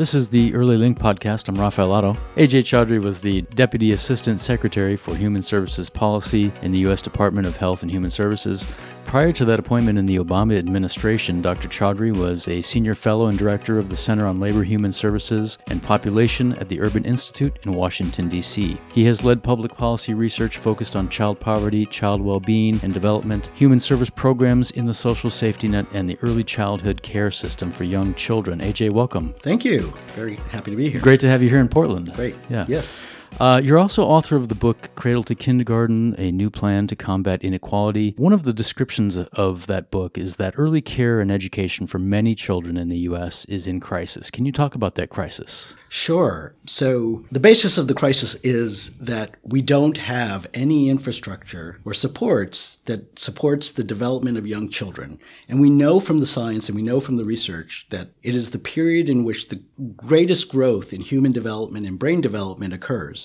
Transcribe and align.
This 0.00 0.14
is 0.14 0.30
the 0.30 0.54
Early 0.54 0.78
Link 0.78 0.98
podcast. 0.98 1.46
I'm 1.50 1.56
Rafael 1.56 1.92
Otto. 1.92 2.16
Ajay 2.36 2.62
Chaudry 2.62 2.98
was 2.98 3.20
the 3.20 3.42
Deputy 3.42 3.92
Assistant 3.92 4.40
Secretary 4.40 4.96
for 4.96 5.14
Human 5.14 5.42
Services 5.42 5.90
Policy 5.90 6.50
in 6.62 6.72
the 6.72 6.78
U.S. 6.78 7.02
Department 7.02 7.46
of 7.46 7.58
Health 7.58 7.82
and 7.82 7.92
Human 7.92 8.08
Services. 8.08 8.64
Prior 9.10 9.32
to 9.32 9.44
that 9.46 9.58
appointment 9.58 9.98
in 9.98 10.06
the 10.06 10.20
Obama 10.20 10.56
administration, 10.56 11.42
Dr. 11.42 11.66
Chaudry 11.66 12.16
was 12.16 12.46
a 12.46 12.60
senior 12.60 12.94
fellow 12.94 13.26
and 13.26 13.36
director 13.36 13.76
of 13.80 13.88
the 13.88 13.96
Center 13.96 14.24
on 14.24 14.38
Labor, 14.38 14.62
Human 14.62 14.92
Services, 14.92 15.58
and 15.68 15.82
Population 15.82 16.54
at 16.58 16.68
the 16.68 16.80
Urban 16.80 17.04
Institute 17.04 17.58
in 17.64 17.72
Washington, 17.72 18.28
D.C. 18.28 18.80
He 18.92 19.04
has 19.06 19.24
led 19.24 19.42
public 19.42 19.74
policy 19.74 20.14
research 20.14 20.58
focused 20.58 20.94
on 20.94 21.08
child 21.08 21.40
poverty, 21.40 21.86
child 21.86 22.20
well 22.20 22.38
being 22.38 22.78
and 22.84 22.94
development, 22.94 23.50
human 23.52 23.80
service 23.80 24.10
programs 24.10 24.70
in 24.70 24.86
the 24.86 24.94
social 24.94 25.28
safety 25.28 25.66
net, 25.66 25.86
and 25.92 26.08
the 26.08 26.16
early 26.22 26.44
childhood 26.44 27.02
care 27.02 27.32
system 27.32 27.72
for 27.72 27.82
young 27.82 28.14
children. 28.14 28.60
Ajay, 28.60 28.92
welcome. 28.92 29.34
Thank 29.40 29.64
you. 29.64 29.92
Very 30.14 30.36
happy 30.36 30.70
to 30.70 30.76
be 30.76 30.88
here. 30.88 31.00
Great 31.00 31.18
to 31.18 31.28
have 31.28 31.42
you 31.42 31.48
here 31.48 31.58
in 31.58 31.68
Portland. 31.68 32.14
Great. 32.14 32.36
Yeah. 32.48 32.64
Yes. 32.68 32.96
Uh, 33.38 33.60
you're 33.62 33.78
also 33.78 34.02
author 34.02 34.36
of 34.36 34.48
the 34.48 34.54
book 34.54 34.90
Cradle 34.96 35.22
to 35.24 35.34
Kindergarten 35.34 36.14
A 36.18 36.30
New 36.30 36.50
Plan 36.50 36.86
to 36.88 36.96
Combat 36.96 37.42
Inequality. 37.42 38.14
One 38.18 38.34
of 38.34 38.42
the 38.42 38.52
descriptions 38.52 39.16
of 39.16 39.66
that 39.66 39.90
book 39.90 40.18
is 40.18 40.36
that 40.36 40.54
early 40.58 40.82
care 40.82 41.20
and 41.20 41.30
education 41.30 41.86
for 41.86 41.98
many 41.98 42.34
children 42.34 42.76
in 42.76 42.88
the 42.88 42.98
U.S. 42.98 43.46
is 43.46 43.66
in 43.66 43.80
crisis. 43.80 44.30
Can 44.30 44.44
you 44.44 44.52
talk 44.52 44.74
about 44.74 44.94
that 44.96 45.08
crisis? 45.08 45.74
Sure. 45.88 46.54
So, 46.66 47.24
the 47.32 47.40
basis 47.40 47.76
of 47.76 47.88
the 47.88 47.94
crisis 47.94 48.36
is 48.44 48.96
that 48.98 49.34
we 49.42 49.60
don't 49.60 49.96
have 49.96 50.46
any 50.54 50.88
infrastructure 50.88 51.80
or 51.84 51.94
supports 51.94 52.76
that 52.84 53.18
supports 53.18 53.72
the 53.72 53.82
development 53.82 54.38
of 54.38 54.46
young 54.46 54.68
children. 54.68 55.18
And 55.48 55.60
we 55.60 55.68
know 55.68 55.98
from 55.98 56.20
the 56.20 56.26
science 56.26 56.68
and 56.68 56.76
we 56.76 56.82
know 56.82 57.00
from 57.00 57.16
the 57.16 57.24
research 57.24 57.86
that 57.90 58.10
it 58.22 58.36
is 58.36 58.50
the 58.50 58.58
period 58.58 59.08
in 59.08 59.24
which 59.24 59.48
the 59.48 59.62
greatest 59.96 60.48
growth 60.48 60.92
in 60.92 61.00
human 61.00 61.32
development 61.32 61.86
and 61.86 61.98
brain 61.98 62.20
development 62.20 62.72
occurs. 62.72 63.19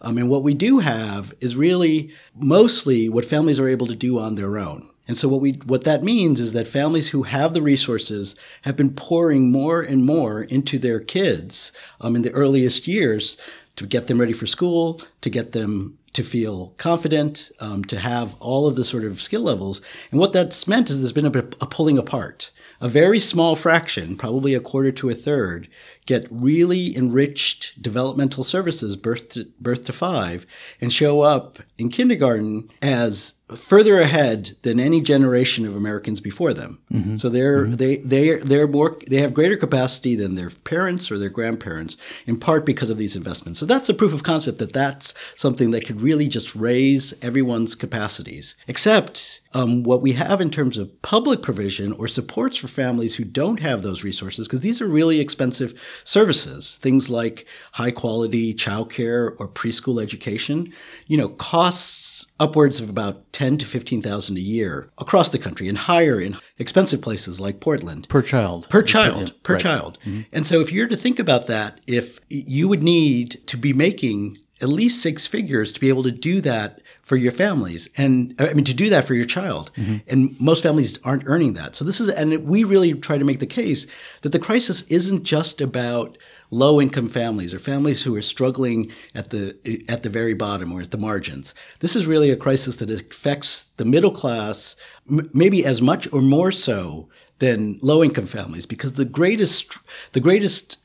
Um, 0.00 0.18
and 0.18 0.28
what 0.28 0.42
we 0.42 0.54
do 0.54 0.80
have 0.80 1.34
is 1.40 1.56
really 1.56 2.10
mostly 2.34 3.08
what 3.08 3.24
families 3.24 3.60
are 3.60 3.68
able 3.68 3.86
to 3.86 3.94
do 3.94 4.18
on 4.18 4.34
their 4.34 4.58
own. 4.58 4.88
And 5.08 5.16
so 5.16 5.28
what 5.28 5.40
we 5.40 5.52
what 5.64 5.84
that 5.84 6.02
means 6.02 6.40
is 6.40 6.52
that 6.52 6.66
families 6.66 7.08
who 7.10 7.22
have 7.24 7.54
the 7.54 7.62
resources 7.62 8.34
have 8.62 8.76
been 8.76 8.94
pouring 8.94 9.52
more 9.52 9.80
and 9.80 10.04
more 10.04 10.42
into 10.42 10.78
their 10.78 11.00
kids 11.00 11.72
um, 12.00 12.16
in 12.16 12.22
the 12.22 12.32
earliest 12.32 12.88
years 12.88 13.36
to 13.76 13.86
get 13.86 14.06
them 14.06 14.20
ready 14.20 14.32
for 14.32 14.46
school, 14.46 15.00
to 15.20 15.30
get 15.30 15.52
them 15.52 15.98
to 16.14 16.24
feel 16.24 16.72
confident, 16.78 17.50
um, 17.60 17.84
to 17.84 17.98
have 17.98 18.34
all 18.40 18.66
of 18.66 18.74
the 18.74 18.84
sort 18.84 19.04
of 19.04 19.20
skill 19.20 19.42
levels. 19.42 19.82
And 20.10 20.18
what 20.18 20.32
that's 20.32 20.66
meant 20.66 20.88
is 20.88 20.98
there's 20.98 21.12
been 21.12 21.26
a, 21.26 21.38
a 21.60 21.66
pulling 21.66 21.98
apart. 21.98 22.50
A 22.80 22.88
very 22.88 23.20
small 23.20 23.54
fraction, 23.54 24.16
probably 24.16 24.54
a 24.54 24.60
quarter 24.60 24.92
to 24.92 25.10
a 25.10 25.14
third, 25.14 25.68
get 26.06 26.26
really 26.30 26.96
enriched 26.96 27.80
developmental 27.82 28.44
services 28.44 28.96
birth 28.96 29.30
to, 29.30 29.44
birth 29.60 29.84
to 29.84 29.92
five 29.92 30.46
and 30.80 30.92
show 30.92 31.20
up 31.20 31.58
in 31.78 31.88
kindergarten 31.88 32.70
as 32.80 33.34
further 33.54 34.00
ahead 34.00 34.56
than 34.62 34.80
any 34.80 35.00
generation 35.00 35.66
of 35.66 35.76
Americans 35.76 36.20
before 36.20 36.52
them. 36.52 36.80
Mm-hmm. 36.92 37.16
So 37.16 37.28
they're 37.28 37.66
mm-hmm. 37.66 37.74
they 37.74 37.96
they 37.98 38.36
they're 38.36 38.66
more 38.66 38.98
they 39.08 39.20
have 39.20 39.34
greater 39.34 39.56
capacity 39.56 40.16
than 40.16 40.34
their 40.34 40.50
parents 40.50 41.12
or 41.12 41.18
their 41.18 41.28
grandparents 41.28 41.96
in 42.26 42.38
part 42.38 42.66
because 42.66 42.90
of 42.90 42.98
these 42.98 43.14
investments. 43.14 43.60
So 43.60 43.66
that's 43.66 43.88
a 43.88 43.94
proof 43.94 44.12
of 44.12 44.24
concept 44.24 44.58
that 44.58 44.72
that's 44.72 45.14
something 45.36 45.70
that 45.70 45.86
could 45.86 46.00
really 46.00 46.26
just 46.26 46.56
raise 46.56 47.14
everyone's 47.22 47.74
capacities. 47.74 48.56
Except 48.66 49.40
um, 49.54 49.84
what 49.84 50.02
we 50.02 50.12
have 50.12 50.40
in 50.40 50.50
terms 50.50 50.76
of 50.76 51.00
public 51.02 51.40
provision 51.40 51.92
or 51.92 52.08
supports 52.08 52.56
for 52.56 52.68
families 52.68 53.14
who 53.14 53.24
don't 53.24 53.60
have 53.60 53.82
those 53.82 54.04
resources, 54.04 54.46
because 54.46 54.60
these 54.60 54.82
are 54.82 54.88
really 54.88 55.20
expensive 55.20 55.80
services, 56.04 56.78
things 56.78 57.10
like 57.10 57.46
high 57.72 57.90
quality 57.90 58.54
childcare 58.54 59.34
or 59.38 59.48
preschool 59.48 60.02
education, 60.02 60.72
you 61.06 61.16
know, 61.16 61.28
costs 61.28 62.26
upwards 62.38 62.80
of 62.80 62.88
about 62.88 63.32
10 63.32 63.58
to 63.58 63.66
15,000 63.66 64.36
a 64.36 64.40
year 64.40 64.90
across 64.98 65.28
the 65.28 65.38
country 65.38 65.68
and 65.68 65.78
higher 65.78 66.20
in 66.20 66.36
expensive 66.58 67.00
places 67.02 67.40
like 67.40 67.60
Portland. 67.60 68.08
Per 68.08 68.22
child. 68.22 68.68
Per 68.68 68.82
child. 68.82 69.34
Per 69.42 69.54
right. 69.54 69.62
child. 69.62 69.98
Mm-hmm. 70.04 70.22
And 70.32 70.46
so 70.46 70.60
if 70.60 70.72
you're 70.72 70.88
to 70.88 70.96
think 70.96 71.18
about 71.18 71.46
that, 71.46 71.80
if 71.86 72.20
you 72.28 72.68
would 72.68 72.82
need 72.82 73.46
to 73.46 73.56
be 73.56 73.72
making 73.72 74.38
at 74.62 74.68
least 74.68 75.02
six 75.02 75.26
figures 75.26 75.70
to 75.70 75.80
be 75.80 75.88
able 75.88 76.02
to 76.02 76.10
do 76.10 76.40
that 76.40 76.80
for 77.02 77.16
your 77.16 77.32
families 77.32 77.88
and 77.96 78.34
I 78.38 78.54
mean 78.54 78.64
to 78.64 78.74
do 78.74 78.88
that 78.88 79.06
for 79.06 79.14
your 79.14 79.26
child. 79.26 79.70
Mm-hmm. 79.76 79.96
And 80.08 80.40
most 80.40 80.62
families 80.62 80.98
aren't 81.04 81.24
earning 81.26 81.54
that. 81.54 81.76
So 81.76 81.84
this 81.84 82.00
is 82.00 82.08
and 82.08 82.46
we 82.46 82.64
really 82.64 82.94
try 82.94 83.18
to 83.18 83.24
make 83.24 83.40
the 83.40 83.46
case 83.46 83.86
that 84.22 84.30
the 84.30 84.38
crisis 84.38 84.82
isn't 84.90 85.24
just 85.24 85.60
about 85.60 86.16
low 86.50 86.80
income 86.80 87.08
families 87.08 87.52
or 87.52 87.58
families 87.58 88.02
who 88.02 88.16
are 88.16 88.22
struggling 88.22 88.90
at 89.14 89.30
the 89.30 89.84
at 89.88 90.02
the 90.02 90.08
very 90.08 90.34
bottom 90.34 90.72
or 90.72 90.80
at 90.80 90.90
the 90.90 90.98
margins. 90.98 91.54
This 91.80 91.94
is 91.94 92.06
really 92.06 92.30
a 92.30 92.36
crisis 92.36 92.76
that 92.76 92.90
affects 92.90 93.64
the 93.76 93.84
middle 93.84 94.10
class 94.10 94.74
m- 95.10 95.28
maybe 95.34 95.66
as 95.66 95.82
much 95.82 96.10
or 96.12 96.22
more 96.22 96.50
so 96.50 97.08
than 97.38 97.78
low 97.82 98.02
income 98.02 98.26
families 98.26 98.64
because 98.64 98.94
the 98.94 99.04
greatest 99.04 99.78
the 100.12 100.20
greatest 100.20 100.78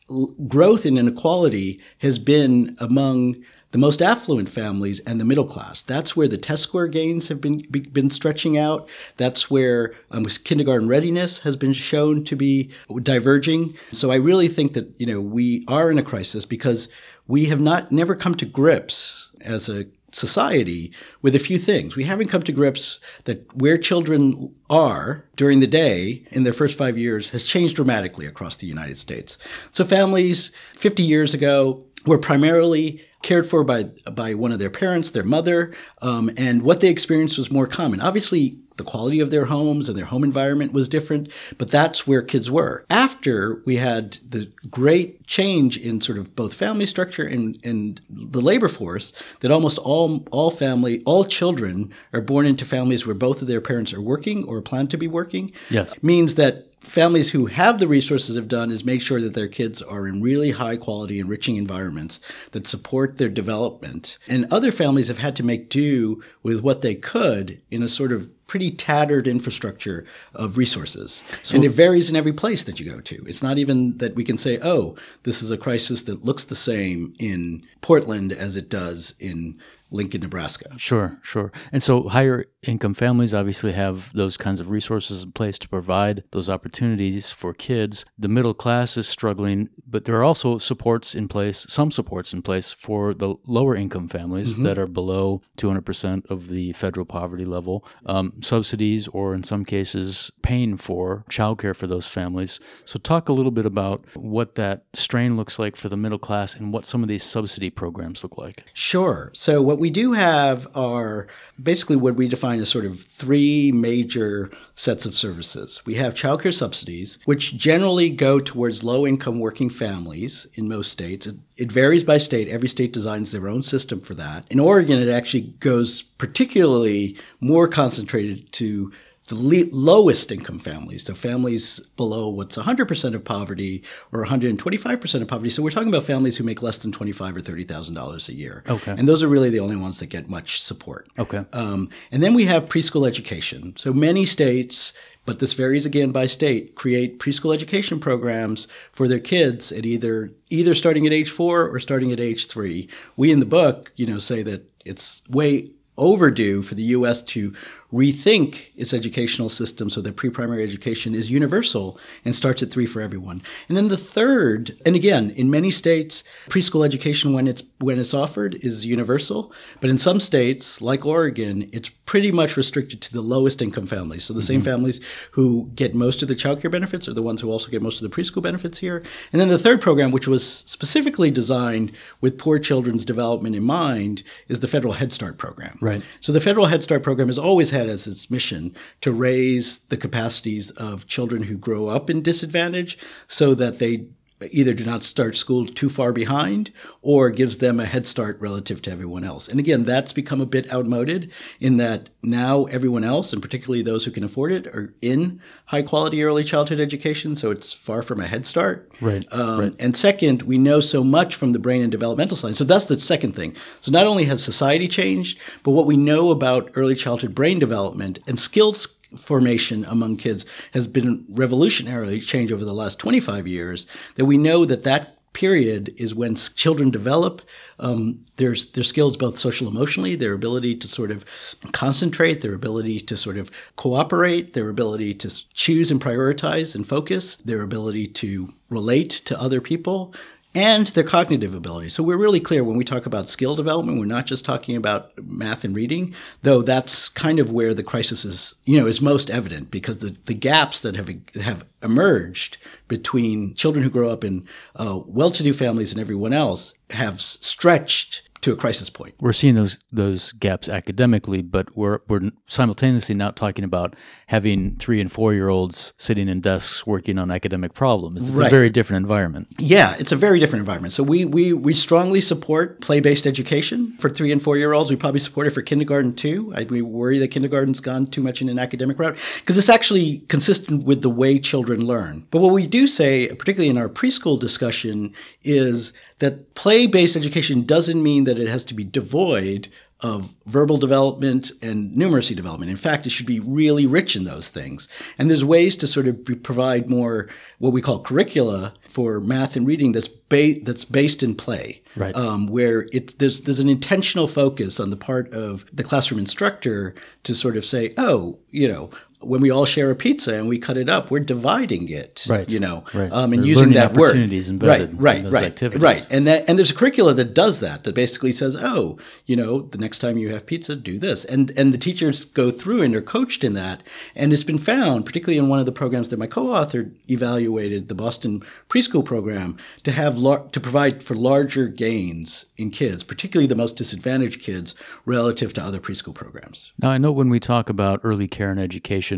growth 0.47 0.85
in 0.85 0.97
inequality 0.97 1.79
has 1.99 2.19
been 2.19 2.75
among 2.79 3.37
the 3.71 3.77
most 3.77 4.01
affluent 4.01 4.49
families 4.49 4.99
and 5.01 5.19
the 5.19 5.25
middle 5.25 5.45
class. 5.45 5.81
That's 5.81 6.15
where 6.15 6.27
the 6.27 6.37
test 6.37 6.63
score 6.63 6.87
gains 6.87 7.29
have 7.29 7.41
been 7.41 7.59
been 7.69 8.09
stretching 8.09 8.57
out. 8.57 8.87
That's 9.17 9.49
where 9.49 9.93
um, 10.11 10.25
kindergarten 10.25 10.87
readiness 10.87 11.39
has 11.41 11.55
been 11.55 11.73
shown 11.73 12.23
to 12.25 12.35
be 12.35 12.71
diverging. 13.01 13.75
So 13.91 14.11
I 14.11 14.15
really 14.15 14.47
think 14.47 14.73
that 14.73 14.93
you 14.99 15.05
know 15.05 15.21
we 15.21 15.65
are 15.67 15.89
in 15.89 15.97
a 15.97 16.03
crisis 16.03 16.45
because 16.45 16.89
we 17.27 17.45
have 17.45 17.61
not 17.61 17.91
never 17.91 18.15
come 18.15 18.35
to 18.35 18.45
grips 18.45 19.33
as 19.41 19.69
a 19.69 19.85
society 20.13 20.91
with 21.21 21.35
a 21.35 21.39
few 21.39 21.57
things. 21.57 21.95
We 21.95 22.03
haven't 22.03 22.27
come 22.27 22.43
to 22.43 22.51
grips 22.51 22.99
that 23.23 23.55
where 23.55 23.77
children 23.77 24.53
are 24.69 25.25
during 25.35 25.59
the 25.61 25.67
day 25.67 26.25
in 26.31 26.43
their 26.43 26.53
first 26.53 26.77
five 26.77 26.97
years 26.97 27.29
has 27.29 27.43
changed 27.43 27.75
dramatically 27.75 28.25
across 28.25 28.57
the 28.57 28.67
United 28.67 28.97
States. 28.97 29.37
So 29.71 29.85
families 29.85 30.51
50 30.75 31.03
years 31.03 31.33
ago 31.33 31.85
were 32.05 32.17
primarily 32.17 33.01
cared 33.21 33.47
for 33.47 33.63
by 33.63 33.83
by 34.11 34.33
one 34.33 34.51
of 34.51 34.59
their 34.59 34.69
parents, 34.69 35.11
their 35.11 35.23
mother, 35.23 35.73
um, 36.01 36.31
and 36.37 36.63
what 36.63 36.79
they 36.79 36.89
experienced 36.89 37.37
was 37.37 37.51
more 37.51 37.67
common. 37.67 38.01
Obviously, 38.01 38.57
the 38.77 38.83
quality 38.83 39.19
of 39.19 39.29
their 39.29 39.45
homes 39.45 39.87
and 39.87 39.97
their 39.97 40.05
home 40.05 40.23
environment 40.23 40.73
was 40.73 40.89
different, 40.89 41.29
but 41.57 41.69
that's 41.69 42.07
where 42.07 42.23
kids 42.23 42.49
were. 42.49 42.83
After 42.89 43.61
we 43.65 43.75
had 43.75 44.13
the 44.27 44.51
great 44.71 45.27
change 45.27 45.77
in 45.77 46.01
sort 46.01 46.17
of 46.17 46.35
both 46.35 46.53
family 46.53 46.87
structure 46.87 47.23
and, 47.23 47.59
and 47.63 48.01
the 48.09 48.41
labor 48.41 48.67
force, 48.67 49.13
that 49.41 49.51
almost 49.51 49.77
all 49.77 50.25
all 50.31 50.49
family, 50.49 51.03
all 51.05 51.25
children 51.25 51.93
are 52.11 52.21
born 52.21 52.47
into 52.47 52.65
families 52.65 53.05
where 53.05 53.15
both 53.15 53.41
of 53.41 53.47
their 53.47 53.61
parents 53.61 53.93
are 53.93 54.01
working 54.01 54.43
or 54.45 54.61
plan 54.61 54.87
to 54.87 54.97
be 54.97 55.07
working. 55.07 55.51
Yes, 55.69 56.01
means 56.01 56.35
that 56.35 56.70
families 56.81 57.29
who 57.29 57.45
have 57.45 57.79
the 57.79 57.87
resources 57.87 58.35
have 58.35 58.47
done 58.47 58.71
is 58.71 58.83
make 58.83 59.01
sure 59.01 59.21
that 59.21 59.33
their 59.33 59.47
kids 59.47 59.81
are 59.81 60.07
in 60.07 60.21
really 60.21 60.51
high 60.51 60.77
quality, 60.77 61.19
enriching 61.19 61.55
environments 61.55 62.19
that 62.51 62.67
support 62.67 63.17
their 63.17 63.29
development. 63.29 64.17
And 64.27 64.51
other 64.51 64.71
families 64.71 65.07
have 65.07 65.19
had 65.19 65.35
to 65.37 65.43
make 65.43 65.69
do 65.69 66.23
with 66.43 66.61
what 66.61 66.81
they 66.81 66.95
could 66.95 67.61
in 67.69 67.83
a 67.83 67.87
sort 67.87 68.11
of 68.11 68.29
pretty 68.47 68.71
tattered 68.71 69.29
infrastructure 69.29 70.05
of 70.33 70.57
resources. 70.57 71.23
So, 71.41 71.55
and 71.55 71.63
it 71.63 71.69
varies 71.69 72.09
in 72.09 72.17
every 72.17 72.33
place 72.33 72.65
that 72.65 72.81
you 72.81 72.91
go 72.91 72.99
to. 72.99 73.23
It's 73.25 73.41
not 73.41 73.57
even 73.57 73.97
that 73.99 74.15
we 74.15 74.25
can 74.25 74.37
say, 74.37 74.59
oh, 74.61 74.97
this 75.23 75.41
is 75.41 75.51
a 75.51 75.57
crisis 75.57 76.03
that 76.03 76.25
looks 76.25 76.43
the 76.43 76.55
same 76.55 77.13
in 77.17 77.65
Portland 77.79 78.33
as 78.33 78.57
it 78.57 78.67
does 78.67 79.15
in 79.21 79.57
Lincoln, 79.91 80.21
Nebraska. 80.21 80.73
Sure, 80.77 81.19
sure. 81.21 81.51
And 81.71 81.83
so 81.83 82.07
higher 82.07 82.45
income 82.63 82.93
families 82.93 83.33
obviously 83.33 83.73
have 83.73 84.13
those 84.13 84.37
kinds 84.37 84.59
of 84.59 84.69
resources 84.69 85.23
in 85.23 85.31
place 85.31 85.57
to 85.59 85.67
provide 85.67 86.23
those 86.31 86.49
opportunities 86.49 87.31
for 87.31 87.53
kids. 87.53 88.05
The 88.17 88.27
middle 88.27 88.53
class 88.53 88.97
is 88.97 89.07
struggling, 89.07 89.69
but 89.85 90.05
there 90.05 90.15
are 90.15 90.23
also 90.23 90.57
supports 90.57 91.15
in 91.15 91.27
place, 91.27 91.65
some 91.67 91.91
supports 91.91 92.33
in 92.33 92.41
place 92.41 92.71
for 92.71 93.13
the 93.13 93.35
lower 93.45 93.75
income 93.75 94.07
families 94.07 94.53
mm-hmm. 94.53 94.63
that 94.63 94.77
are 94.77 94.87
below 94.87 95.41
200% 95.57 96.29
of 96.29 96.47
the 96.47 96.71
federal 96.73 97.05
poverty 97.05 97.45
level, 97.45 97.85
um, 98.05 98.33
subsidies, 98.41 99.07
or 99.09 99.33
in 99.33 99.43
some 99.43 99.65
cases, 99.65 100.31
paying 100.41 100.77
for 100.77 101.25
childcare 101.29 101.75
for 101.75 101.87
those 101.87 102.07
families. 102.07 102.59
So, 102.85 102.99
talk 102.99 103.27
a 103.27 103.33
little 103.33 103.51
bit 103.51 103.65
about 103.65 104.05
what 104.15 104.55
that 104.55 104.85
strain 104.93 105.35
looks 105.35 105.59
like 105.59 105.75
for 105.75 105.89
the 105.89 105.97
middle 105.97 106.19
class 106.19 106.55
and 106.55 106.71
what 106.71 106.85
some 106.85 107.03
of 107.03 107.09
these 107.09 107.23
subsidy 107.23 107.69
programs 107.69 108.23
look 108.23 108.37
like. 108.37 108.65
Sure. 108.73 109.31
So, 109.33 109.61
what 109.61 109.79
we 109.81 109.89
do 109.89 110.13
have 110.13 110.67
are 110.75 111.27
basically 111.61 111.95
what 111.95 112.15
we 112.15 112.27
define 112.27 112.59
as 112.59 112.69
sort 112.69 112.85
of 112.85 113.01
three 113.01 113.71
major 113.71 114.51
sets 114.75 115.05
of 115.05 115.15
services. 115.15 115.81
We 115.85 115.95
have 115.95 116.13
childcare 116.13 116.53
subsidies, 116.53 117.17
which 117.25 117.57
generally 117.57 118.09
go 118.11 118.39
towards 118.39 118.83
low 118.83 119.05
income 119.05 119.39
working 119.39 119.69
families 119.69 120.47
in 120.53 120.69
most 120.69 120.91
states. 120.91 121.25
It, 121.25 121.35
it 121.57 121.71
varies 121.71 122.03
by 122.03 122.19
state. 122.19 122.47
Every 122.47 122.69
state 122.69 122.93
designs 122.93 123.31
their 123.31 123.49
own 123.49 123.63
system 123.63 123.99
for 123.99 124.13
that. 124.15 124.45
In 124.51 124.59
Oregon, 124.59 124.99
it 124.99 125.09
actually 125.09 125.53
goes 125.59 126.01
particularly 126.01 127.17
more 127.39 127.67
concentrated 127.67 128.51
to 128.53 128.91
the 129.31 129.35
le- 129.35 129.69
lowest 129.71 130.29
income 130.29 130.59
families, 130.59 131.05
so 131.05 131.15
families 131.15 131.79
below 131.95 132.27
what's 132.27 132.57
100% 132.57 133.15
of 133.15 133.23
poverty 133.23 133.81
or 134.11 134.25
125% 134.25 135.21
of 135.21 135.27
poverty. 135.29 135.49
So 135.49 135.63
we're 135.63 135.71
talking 135.71 135.87
about 135.87 136.03
families 136.03 136.35
who 136.35 136.43
make 136.43 136.61
less 136.61 136.79
than 136.79 136.91
25 136.91 137.37
or 137.37 137.39
$30,000 137.39 138.29
a 138.29 138.33
year. 138.33 138.63
Okay. 138.67 138.91
And 138.91 139.07
those 139.07 139.23
are 139.23 139.29
really 139.29 139.49
the 139.49 139.61
only 139.61 139.77
ones 139.77 139.99
that 139.99 140.07
get 140.07 140.27
much 140.27 140.61
support. 140.61 141.07
Okay. 141.17 141.45
Um, 141.53 141.89
and 142.11 142.21
then 142.21 142.33
we 142.33 142.43
have 142.45 142.65
preschool 142.65 143.07
education. 143.07 143.73
So 143.77 143.93
many 143.93 144.25
states, 144.25 144.91
but 145.25 145.39
this 145.39 145.53
varies 145.53 145.85
again 145.85 146.11
by 146.11 146.25
state, 146.25 146.75
create 146.75 147.17
preschool 147.17 147.53
education 147.53 148.01
programs 148.01 148.67
for 148.91 149.07
their 149.07 149.19
kids 149.19 149.71
at 149.71 149.85
either 149.85 150.31
either 150.49 150.75
starting 150.75 151.07
at 151.07 151.13
age 151.13 151.31
four 151.31 151.69
or 151.69 151.79
starting 151.79 152.11
at 152.11 152.19
age 152.19 152.47
three. 152.47 152.89
We 153.15 153.31
in 153.31 153.39
the 153.39 153.45
book, 153.45 153.93
you 153.95 154.05
know, 154.07 154.19
say 154.19 154.43
that 154.43 154.69
it's 154.83 155.21
way 155.29 155.71
overdue 155.97 156.61
for 156.61 156.75
the 156.75 156.83
U.S. 156.83 157.21
to 157.21 157.53
rethink 157.91 158.69
its 158.75 158.93
educational 158.93 159.49
system 159.49 159.89
so 159.89 160.01
that 160.01 160.15
pre-primary 160.15 160.63
education 160.63 161.13
is 161.13 161.29
universal 161.29 161.99
and 162.23 162.33
starts 162.33 162.63
at 162.63 162.71
three 162.71 162.85
for 162.85 163.01
everyone. 163.01 163.41
And 163.67 163.75
then 163.75 163.89
the 163.89 163.97
third, 163.97 164.77
and 164.85 164.95
again, 164.95 165.31
in 165.31 165.49
many 165.49 165.71
states, 165.71 166.23
preschool 166.49 166.85
education 166.85 167.33
when 167.33 167.47
it's 167.47 167.63
when 167.79 167.99
it's 167.99 168.13
offered 168.13 168.55
is 168.55 168.85
universal, 168.85 169.51
but 169.79 169.89
in 169.89 169.97
some 169.97 170.19
states, 170.19 170.81
like 170.81 171.05
Oregon, 171.05 171.67
it's 171.73 171.89
pretty 171.89 172.31
much 172.31 172.57
restricted 172.57 173.01
to 173.01 173.13
the 173.13 173.21
lowest 173.21 173.61
income 173.61 173.87
families. 173.87 174.23
So 174.23 174.33
the 174.33 174.39
mm-hmm. 174.39 174.47
same 174.47 174.61
families 174.61 174.99
who 175.31 175.71
get 175.75 175.95
most 175.95 176.21
of 176.21 176.27
the 176.27 176.35
child 176.35 176.61
care 176.61 176.69
benefits 176.69 177.07
are 177.07 177.13
the 177.13 177.21
ones 177.21 177.41
who 177.41 177.49
also 177.49 177.71
get 177.71 177.81
most 177.81 178.01
of 178.01 178.09
the 178.09 178.15
preschool 178.15 178.41
benefits 178.41 178.77
here. 178.77 179.03
And 179.31 179.41
then 179.41 179.49
the 179.49 179.57
third 179.57 179.81
program, 179.81 180.11
which 180.11 180.27
was 180.27 180.45
specifically 180.45 181.31
designed 181.31 181.91
with 182.19 182.37
poor 182.37 182.59
children's 182.59 183.05
development 183.05 183.55
in 183.55 183.63
mind, 183.63 184.23
is 184.47 184.59
the 184.59 184.67
federal 184.67 184.93
Head 184.93 185.11
Start 185.11 185.37
program. 185.37 185.77
Right. 185.81 186.03
So 186.19 186.31
the 186.31 186.41
federal 186.41 186.67
Head 186.67 186.83
Start 186.83 187.01
program 187.01 187.29
has 187.29 187.39
always 187.39 187.71
had 187.71 187.80
had 187.81 187.89
as 187.89 188.07
its 188.07 188.29
mission 188.31 188.75
to 189.01 189.11
raise 189.11 189.79
the 189.79 189.97
capacities 189.97 190.71
of 190.71 191.07
children 191.07 191.43
who 191.43 191.57
grow 191.57 191.87
up 191.87 192.09
in 192.09 192.21
disadvantage 192.21 192.97
so 193.27 193.53
that 193.55 193.79
they 193.79 194.05
either 194.51 194.73
do 194.73 194.83
not 194.83 195.03
start 195.03 195.37
school 195.37 195.65
too 195.65 195.89
far 195.89 196.13
behind 196.13 196.71
or 197.01 197.29
gives 197.29 197.57
them 197.57 197.79
a 197.79 197.85
head 197.85 198.07
start 198.07 198.39
relative 198.39 198.81
to 198.81 198.91
everyone 198.91 199.23
else. 199.23 199.47
And 199.47 199.59
again, 199.59 199.83
that's 199.83 200.13
become 200.13 200.41
a 200.41 200.45
bit 200.45 200.71
outmoded 200.73 201.31
in 201.59 201.77
that 201.77 202.09
now 202.23 202.65
everyone 202.65 203.03
else, 203.03 203.33
and 203.33 203.41
particularly 203.41 203.81
those 203.81 204.05
who 204.05 204.11
can 204.11 204.23
afford 204.23 204.51
it, 204.51 204.67
are 204.67 204.93
in 205.01 205.41
high 205.65 205.81
quality 205.81 206.23
early 206.23 206.43
childhood 206.43 206.79
education. 206.79 207.35
So 207.35 207.51
it's 207.51 207.73
far 207.73 208.01
from 208.01 208.19
a 208.19 208.27
head 208.27 208.45
start. 208.45 208.89
Right, 208.99 209.25
um, 209.31 209.59
right. 209.59 209.75
And 209.79 209.95
second, 209.95 210.43
we 210.43 210.57
know 210.57 210.79
so 210.79 211.03
much 211.03 211.35
from 211.35 211.53
the 211.53 211.59
brain 211.59 211.81
and 211.81 211.91
developmental 211.91 212.37
science. 212.37 212.57
So 212.57 212.63
that's 212.63 212.85
the 212.85 212.99
second 212.99 213.35
thing. 213.35 213.55
So 213.81 213.91
not 213.91 214.07
only 214.07 214.25
has 214.25 214.43
society 214.43 214.87
changed, 214.87 215.39
but 215.63 215.71
what 215.71 215.85
we 215.85 215.97
know 215.97 216.31
about 216.31 216.71
early 216.75 216.95
childhood 216.95 217.35
brain 217.35 217.59
development 217.59 218.19
and 218.27 218.39
skills 218.39 218.87
formation 219.17 219.85
among 219.85 220.17
kids 220.17 220.45
has 220.73 220.87
been 220.87 221.25
revolutionarily 221.31 222.21
changed 222.25 222.53
over 222.53 222.65
the 222.65 222.73
last 222.73 222.99
25 222.99 223.47
years 223.47 223.87
that 224.15 224.25
we 224.25 224.37
know 224.37 224.65
that 224.65 224.83
that 224.83 225.17
period 225.33 225.93
is 225.97 226.13
when 226.13 226.35
children 226.35 226.91
develop 226.91 227.41
um, 227.79 228.25
their, 228.35 228.53
their 228.73 228.83
skills 228.83 229.15
both 229.15 229.39
social 229.39 229.67
emotionally 229.67 230.15
their 230.15 230.33
ability 230.33 230.75
to 230.75 230.87
sort 230.87 231.09
of 231.09 231.25
concentrate 231.71 232.41
their 232.41 232.53
ability 232.53 232.99
to 232.99 233.15
sort 233.15 233.37
of 233.37 233.49
cooperate 233.77 234.53
their 234.53 234.69
ability 234.69 235.13
to 235.13 235.29
choose 235.53 235.89
and 235.89 236.01
prioritize 236.01 236.75
and 236.75 236.87
focus 236.87 237.37
their 237.37 237.61
ability 237.61 238.07
to 238.07 238.53
relate 238.69 239.09
to 239.09 239.39
other 239.39 239.61
people 239.61 240.13
and 240.53 240.87
their 240.87 241.03
cognitive 241.03 241.53
ability. 241.53 241.89
So 241.89 242.03
we're 242.03 242.17
really 242.17 242.39
clear 242.39 242.63
when 242.63 242.77
we 242.77 242.83
talk 242.83 243.05
about 243.05 243.29
skill 243.29 243.55
development, 243.55 243.99
we're 243.99 244.05
not 244.05 244.25
just 244.25 244.43
talking 244.43 244.75
about 244.75 245.11
math 245.23 245.63
and 245.63 245.75
reading, 245.75 246.13
though 246.41 246.61
that's 246.61 247.07
kind 247.07 247.39
of 247.39 247.51
where 247.51 247.73
the 247.73 247.83
crisis 247.83 248.25
is, 248.25 248.55
you 248.65 248.79
know, 248.79 248.85
is 248.87 249.01
most 249.01 249.29
evident 249.29 249.71
because 249.71 249.99
the, 249.99 250.15
the 250.25 250.33
gaps 250.33 250.79
that 250.81 250.95
have 250.95 251.09
have 251.41 251.65
emerged 251.81 252.57
between 252.87 253.55
children 253.55 253.83
who 253.83 253.89
grow 253.89 254.09
up 254.09 254.23
in 254.23 254.45
uh, 254.75 254.99
well-to-do 255.05 255.53
families 255.53 255.91
and 255.91 256.01
everyone 256.01 256.33
else 256.33 256.73
have 256.89 257.21
stretched 257.21 258.23
to 258.41 258.51
a 258.51 258.55
crisis 258.55 258.89
point. 258.89 259.13
We're 259.19 259.33
seeing 259.33 259.55
those 259.55 259.79
those 259.91 260.31
gaps 260.33 260.67
academically, 260.67 261.41
but 261.41 261.75
we're 261.77 261.99
we're 262.07 262.31
simultaneously 262.47 263.15
not 263.15 263.35
talking 263.35 263.63
about 263.63 263.95
having 264.27 264.75
three 264.77 264.99
and 264.99 265.11
four 265.11 265.33
year 265.33 265.49
olds 265.49 265.93
sitting 265.97 266.27
in 266.27 266.41
desks 266.41 266.85
working 266.85 267.19
on 267.19 267.29
academic 267.31 267.73
problems. 267.73 268.29
It's 268.29 268.39
right. 268.39 268.47
a 268.47 268.49
very 268.49 268.69
different 268.69 269.03
environment. 269.03 269.47
Yeah, 269.59 269.95
it's 269.99 270.11
a 270.11 270.15
very 270.15 270.39
different 270.39 270.61
environment. 270.61 270.93
So 270.93 271.03
we 271.03 271.23
we 271.25 271.53
we 271.53 271.73
strongly 271.73 272.21
support 272.21 272.81
play 272.81 272.99
based 272.99 273.27
education 273.27 273.95
for 273.99 274.09
three 274.09 274.31
and 274.31 274.41
four 274.41 274.57
year 274.57 274.73
olds. 274.73 274.89
We 274.89 274.95
probably 274.95 275.19
support 275.19 275.47
it 275.47 275.51
for 275.51 275.61
kindergarten 275.61 276.15
too. 276.15 276.51
I, 276.55 276.63
we 276.63 276.81
worry 276.81 277.19
that 277.19 277.29
kindergarten's 277.29 277.79
gone 277.79 278.07
too 278.07 278.21
much 278.21 278.41
in 278.41 278.49
an 278.49 278.57
academic 278.57 278.97
route 278.97 279.17
because 279.39 279.57
it's 279.57 279.69
actually 279.69 280.19
consistent 280.29 280.83
with 280.83 281.01
the 281.01 281.09
way 281.09 281.39
children 281.39 281.85
learn. 281.85 282.25
But 282.31 282.41
what 282.41 282.53
we 282.53 282.65
do 282.65 282.87
say, 282.87 283.27
particularly 283.27 283.69
in 283.69 283.77
our 283.77 283.89
preschool 283.89 284.39
discussion, 284.39 285.13
is 285.43 285.93
that 286.21 286.53
play 286.53 286.85
based 286.85 287.15
education 287.15 287.65
doesn't 287.65 288.01
mean 288.01 288.25
that 288.25 288.37
it 288.37 288.47
has 288.47 288.63
to 288.65 288.75
be 288.75 288.83
devoid 288.83 289.67
of 290.01 290.33
verbal 290.45 290.77
development 290.77 291.51
and 291.63 291.95
numeracy 291.95 292.35
development. 292.35 292.71
In 292.71 292.77
fact, 292.77 293.05
it 293.05 293.11
should 293.11 293.25
be 293.25 293.39
really 293.39 293.85
rich 293.85 294.15
in 294.15 294.23
those 294.23 294.47
things. 294.49 294.87
And 295.17 295.29
there's 295.29 295.43
ways 295.43 295.75
to 295.77 295.87
sort 295.87 296.07
of 296.07 296.23
provide 296.43 296.89
more 296.89 297.27
what 297.57 297.73
we 297.73 297.81
call 297.81 298.01
curricula 298.01 298.73
for 298.87 299.19
math 299.19 299.55
and 299.55 299.65
reading 299.65 299.93
that's 299.93 300.07
ba- 300.07 300.59
that's 300.63 300.85
based 300.85 301.23
in 301.23 301.35
play, 301.35 301.81
right? 301.95 302.15
Um, 302.15 302.45
where 302.47 302.87
it's 302.91 303.15
there's 303.15 303.41
there's 303.41 303.59
an 303.59 303.69
intentional 303.69 304.27
focus 304.27 304.79
on 304.79 304.91
the 304.91 304.97
part 304.97 305.31
of 305.33 305.65
the 305.73 305.83
classroom 305.83 306.19
instructor 306.19 306.93
to 307.23 307.33
sort 307.33 307.57
of 307.57 307.65
say, 307.65 307.93
oh, 307.97 308.39
you 308.49 308.67
know, 308.67 308.91
when 309.21 309.41
we 309.41 309.51
all 309.51 309.65
share 309.65 309.91
a 309.91 309.95
pizza 309.95 310.33
and 310.33 310.47
we 310.47 310.57
cut 310.57 310.77
it 310.77 310.89
up, 310.89 311.11
we're 311.11 311.19
dividing 311.19 311.89
it, 311.89 312.25
right? 312.27 312.49
You 312.49 312.59
know, 312.59 312.83
right. 312.93 313.11
um, 313.11 313.33
and 313.33 313.45
using 313.45 313.73
that 313.73 313.95
word, 313.95 314.15
right, 314.61 314.89
right, 314.93 315.25
right, 315.25 315.43
activities. 315.43 315.81
right. 315.81 316.07
And 316.09 316.27
that 316.27 316.49
and 316.49 316.57
there's 316.57 316.71
a 316.71 316.75
curricula 316.75 317.13
that 317.13 317.33
does 317.33 317.59
that, 317.59 317.83
that 317.83 317.95
basically 317.95 318.31
says, 318.31 318.55
oh, 318.59 318.97
you 319.25 319.35
know, 319.35 319.61
the 319.61 319.77
next 319.77 319.99
time 319.99 320.17
you 320.17 320.29
have 320.33 320.45
pizza, 320.45 320.75
do 320.75 320.97
this, 320.97 321.25
and 321.25 321.51
and 321.57 321.73
the 321.73 321.77
teachers 321.77 322.25
go 322.25 322.51
through 322.51 322.81
and 322.81 322.95
are 322.95 323.01
coached 323.01 323.43
in 323.43 323.53
that, 323.53 323.83
and 324.15 324.33
it's 324.33 324.43
been 324.43 324.57
found, 324.57 325.05
particularly 325.05 325.37
in 325.37 325.49
one 325.49 325.59
of 325.59 325.65
the 325.65 325.71
programs 325.71 326.09
that 326.09 326.19
my 326.19 326.27
co-author 326.27 326.91
evaluated, 327.09 327.87
the 327.87 327.95
Boston 327.95 328.43
preschool 328.69 329.05
program, 329.05 329.57
to 329.83 329.91
have 329.91 330.17
lar- 330.17 330.47
to 330.51 330.59
provide 330.59 331.03
for 331.03 331.15
larger 331.15 331.67
gains 331.67 332.45
in 332.57 332.71
kids, 332.71 333.03
particularly 333.03 333.47
the 333.47 333.55
most 333.55 333.75
disadvantaged 333.75 334.41
kids, 334.41 334.75
relative 335.05 335.53
to 335.53 335.61
other 335.61 335.79
preschool 335.79 336.13
programs. 336.13 336.71
Now, 336.79 336.89
I 336.89 336.97
know 336.97 337.11
when 337.11 337.29
we 337.29 337.39
talk 337.39 337.69
about 337.69 337.99
early 338.03 338.27
care 338.27 338.49
and 338.51 338.59
education 338.59 339.10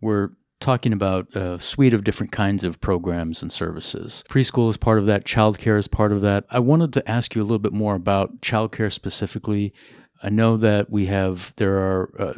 we're 0.00 0.30
talking 0.60 0.92
about 0.92 1.34
a 1.36 1.60
suite 1.60 1.94
of 1.94 2.04
different 2.04 2.32
kinds 2.32 2.64
of 2.64 2.80
programs 2.80 3.42
and 3.42 3.52
services. 3.52 4.24
Preschool 4.28 4.68
is 4.68 4.76
part 4.76 4.98
of 4.98 5.06
that, 5.06 5.24
childcare 5.24 5.78
is 5.78 5.88
part 5.88 6.12
of 6.12 6.20
that. 6.22 6.44
I 6.50 6.58
wanted 6.58 6.92
to 6.94 7.10
ask 7.10 7.34
you 7.34 7.42
a 7.42 7.44
little 7.44 7.58
bit 7.58 7.72
more 7.72 7.94
about 7.94 8.40
childcare 8.40 8.92
specifically. 8.92 9.72
I 10.20 10.30
know 10.30 10.56
that 10.56 10.90
we 10.90 11.06
have 11.06 11.54
there 11.58 11.78
are 11.78 12.10
uh, 12.18 12.32